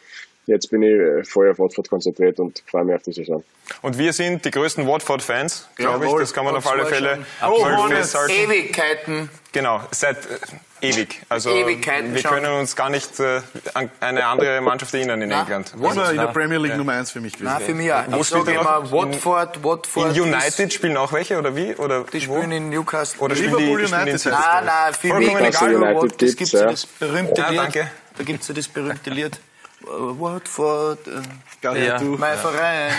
jetzt 0.46 0.70
bin 0.70 0.82
ich 0.82 0.90
äh, 0.90 1.24
voll 1.24 1.50
auf 1.50 1.58
Watford 1.58 1.88
konzentriert 1.88 2.38
und 2.40 2.62
freue 2.66 2.84
mich 2.84 2.96
auf 2.96 3.02
die 3.02 3.12
Saison. 3.12 3.44
Und 3.82 3.98
wir 3.98 4.12
sind 4.12 4.44
die 4.44 4.50
größten 4.50 4.86
Watford-Fans, 4.86 5.68
glaube 5.76 6.06
ich. 6.06 6.12
Das 6.14 6.32
kann 6.32 6.44
man 6.44 6.54
auf 6.56 6.66
alle 6.66 6.86
Fälle 6.86 7.24
oh, 7.46 7.88
festhalten. 7.88 8.32
Ewigkeiten. 8.32 9.30
Genau, 9.52 9.80
seit 9.90 10.18
äh, 10.26 10.88
ewig. 10.88 11.22
Also 11.28 11.50
Ewigkeiten 11.50 12.12
wir 12.12 12.20
schon. 12.20 12.30
können 12.32 12.52
uns 12.58 12.76
gar 12.76 12.90
nicht 12.90 13.20
äh, 13.20 13.40
an 13.72 13.90
eine 14.00 14.26
andere 14.26 14.60
Mannschaft 14.60 14.92
erinnern 14.94 15.22
in 15.22 15.30
England. 15.30 15.72
War 15.76 15.90
also, 15.90 16.02
in 16.10 16.16
der 16.16 16.26
Premier 16.26 16.58
League 16.58 16.76
Nummer 16.76 16.92
1 16.92 17.12
für 17.12 17.20
mich 17.20 17.34
gewesen. 17.34 17.52
Nein, 17.52 17.62
für 17.62 17.74
mich 17.74 17.92
auch. 17.92 18.02
Wo 18.08 18.20
Ich 18.20 18.28
sage 18.28 18.52
er 18.52 18.60
immer? 18.60 18.90
Watford, 18.90 19.64
Watford. 19.64 20.16
In 20.16 20.22
United 20.22 20.72
spielen 20.72 20.96
auch 20.96 21.12
welche 21.12 21.38
oder 21.38 21.54
wie? 21.56 21.74
Oder 21.76 22.04
Die 22.04 22.28
wo? 22.28 22.36
spielen 22.36 22.52
in 22.52 22.68
Newcastle. 22.70 23.20
Oder 23.20 23.36
spielen 23.36 23.56
Liverpool 23.56 23.80
die, 23.80 23.86
spielen 23.86 24.02
United 24.02 24.14
heißt 24.14 24.26
Nein, 24.26 24.64
nein, 24.64 24.94
für 24.94 25.08
Vollkommen 25.08 25.42
mich. 25.42 25.62
egal. 25.62 26.08
Gibt's, 26.16 26.36
gibt 26.36 26.52
ja 26.52 26.60
ja. 26.60 26.70
das 26.70 26.86
berühmte 26.86 27.40
Ja, 27.40 27.48
Lied. 27.48 27.58
danke. 27.60 27.90
Da 28.18 28.24
gibt 28.24 28.42
es 28.42 28.48
ja 28.48 28.54
das 28.54 28.68
berühmte 28.68 29.10
Lied. 29.10 29.40
Watford, 29.86 30.98
äh, 31.06 31.86
Ja. 31.86 31.98
du. 31.98 32.16
mein 32.18 32.36
Verein. 32.38 32.92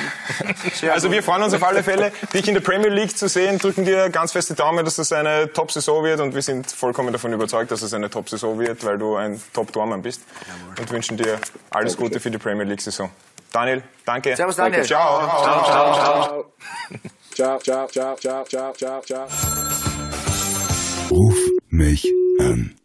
Sehr 0.74 0.94
Also 0.94 1.08
gut. 1.08 1.16
wir 1.16 1.24
freuen 1.24 1.44
uns 1.44 1.54
auf 1.54 1.64
alle 1.64 1.84
Fälle, 1.84 2.12
dich 2.34 2.48
in 2.48 2.54
der 2.56 2.62
Premier 2.62 2.90
League 2.90 3.18
zu 3.18 3.28
sehen, 3.28 3.58
drücken 3.60 3.86
dir 3.86 4.10
ganz 4.10 4.32
feste 4.32 4.54
Daumen, 4.56 4.84
dass 4.86 4.96
das 4.96 5.12
eine 5.12 5.52
Top-Saison 5.54 6.04
wird 6.04 6.20
und 6.20 6.34
wir 6.34 6.42
sind 6.42 6.72
vollkommen 6.72 7.12
davon 7.14 7.32
überzeugt, 7.34 7.72
dass 7.72 7.82
es 7.82 7.94
eine 7.94 8.10
Top-Saison 8.10 8.60
wird, 8.60 8.84
weil 8.86 8.98
du 8.98 9.16
ein 9.16 9.42
Top-Tormann 9.54 10.02
bist 10.02 10.22
und 10.80 10.90
wünschen 10.92 11.18
dir 11.18 11.40
alles 11.72 11.96
Gute 11.98 12.20
für 12.20 12.32
die 12.32 12.38
Premier 12.38 12.66
League-Saison. 12.66 13.10
Daniel, 13.52 13.84
danke. 14.06 14.36
Servus, 14.36 14.56
Daniel. 14.58 14.84
Ciao. 14.84 15.20
Ciao. 15.28 16.46
Ciao, 17.34 17.60
ciao, 17.60 17.88
ciao, 17.88 18.16
ciao, 18.18 18.44
ciao, 18.46 18.74
ciao, 18.74 19.02
ciao. 19.02 19.28
Ruf 21.12 21.38
mich 21.70 22.06
an. 22.40 22.76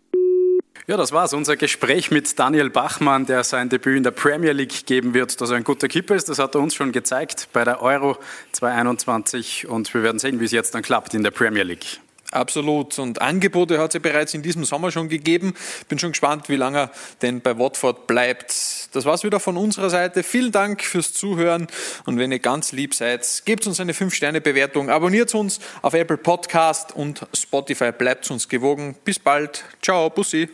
Ja, 0.91 0.97
das 0.97 1.13
war's. 1.13 1.33
Unser 1.35 1.57
Gespräch 1.57 2.11
mit 2.11 2.37
Daniel 2.37 2.69
Bachmann, 2.69 3.25
der 3.25 3.45
sein 3.45 3.69
Debüt 3.69 3.99
in 3.99 4.03
der 4.03 4.11
Premier 4.11 4.51
League 4.51 4.87
geben 4.87 5.15
wird. 5.15 5.41
Dass 5.41 5.51
er 5.51 5.57
ein 5.57 5.63
guter 5.63 5.87
Keeper 5.87 6.17
ist, 6.17 6.29
das 6.29 6.41
hat 6.41 6.57
er 6.57 6.61
uns 6.61 6.75
schon 6.75 6.91
gezeigt 6.91 7.47
bei 7.53 7.63
der 7.63 7.81
Euro 7.81 8.17
2021. 8.51 9.69
Und 9.69 9.95
wir 9.95 10.03
werden 10.03 10.19
sehen, 10.19 10.41
wie 10.41 10.47
es 10.47 10.51
jetzt 10.51 10.75
dann 10.75 10.83
klappt 10.83 11.15
in 11.15 11.23
der 11.23 11.31
Premier 11.31 11.63
League. 11.63 12.01
Absolut. 12.33 12.99
Und 12.99 13.21
Angebote 13.21 13.79
hat 13.79 13.91
es 13.91 13.95
ja 13.95 14.01
bereits 14.01 14.35
in 14.35 14.43
diesem 14.43 14.65
Sommer 14.65 14.91
schon 14.91 15.09
gegeben. 15.09 15.55
Bin 15.89 16.01
schon 16.01 16.11
gespannt, 16.11 16.49
wie 16.49 16.57
lange 16.57 16.79
er 16.79 16.91
denn 17.23 17.41
bei 17.41 17.57
Watford 17.57 18.09
bleibt. 18.09 18.53
Das 18.93 19.05
war's 19.05 19.23
wieder 19.23 19.39
von 19.39 19.57
unserer 19.57 19.91
Seite. 19.91 20.25
Vielen 20.25 20.51
Dank 20.51 20.83
fürs 20.83 21.13
Zuhören. 21.13 21.69
Und 22.05 22.19
wenn 22.19 22.33
ihr 22.33 22.41
ganz 22.41 22.73
lieb 22.73 22.95
seid, 22.95 23.43
gebt 23.45 23.65
uns 23.69 23.79
eine 23.79 23.93
5-Sterne-Bewertung. 23.93 24.91
Abonniert 24.91 25.33
uns 25.37 25.61
auf 25.83 25.95
Apple 25.95 26.17
Podcast 26.17 26.97
und 26.97 27.29
Spotify. 27.33 27.93
Bleibt 27.93 28.29
uns 28.29 28.49
gewogen. 28.49 28.97
Bis 29.05 29.21
bald. 29.21 29.63
Ciao. 29.81 30.11
Bussi. 30.11 30.49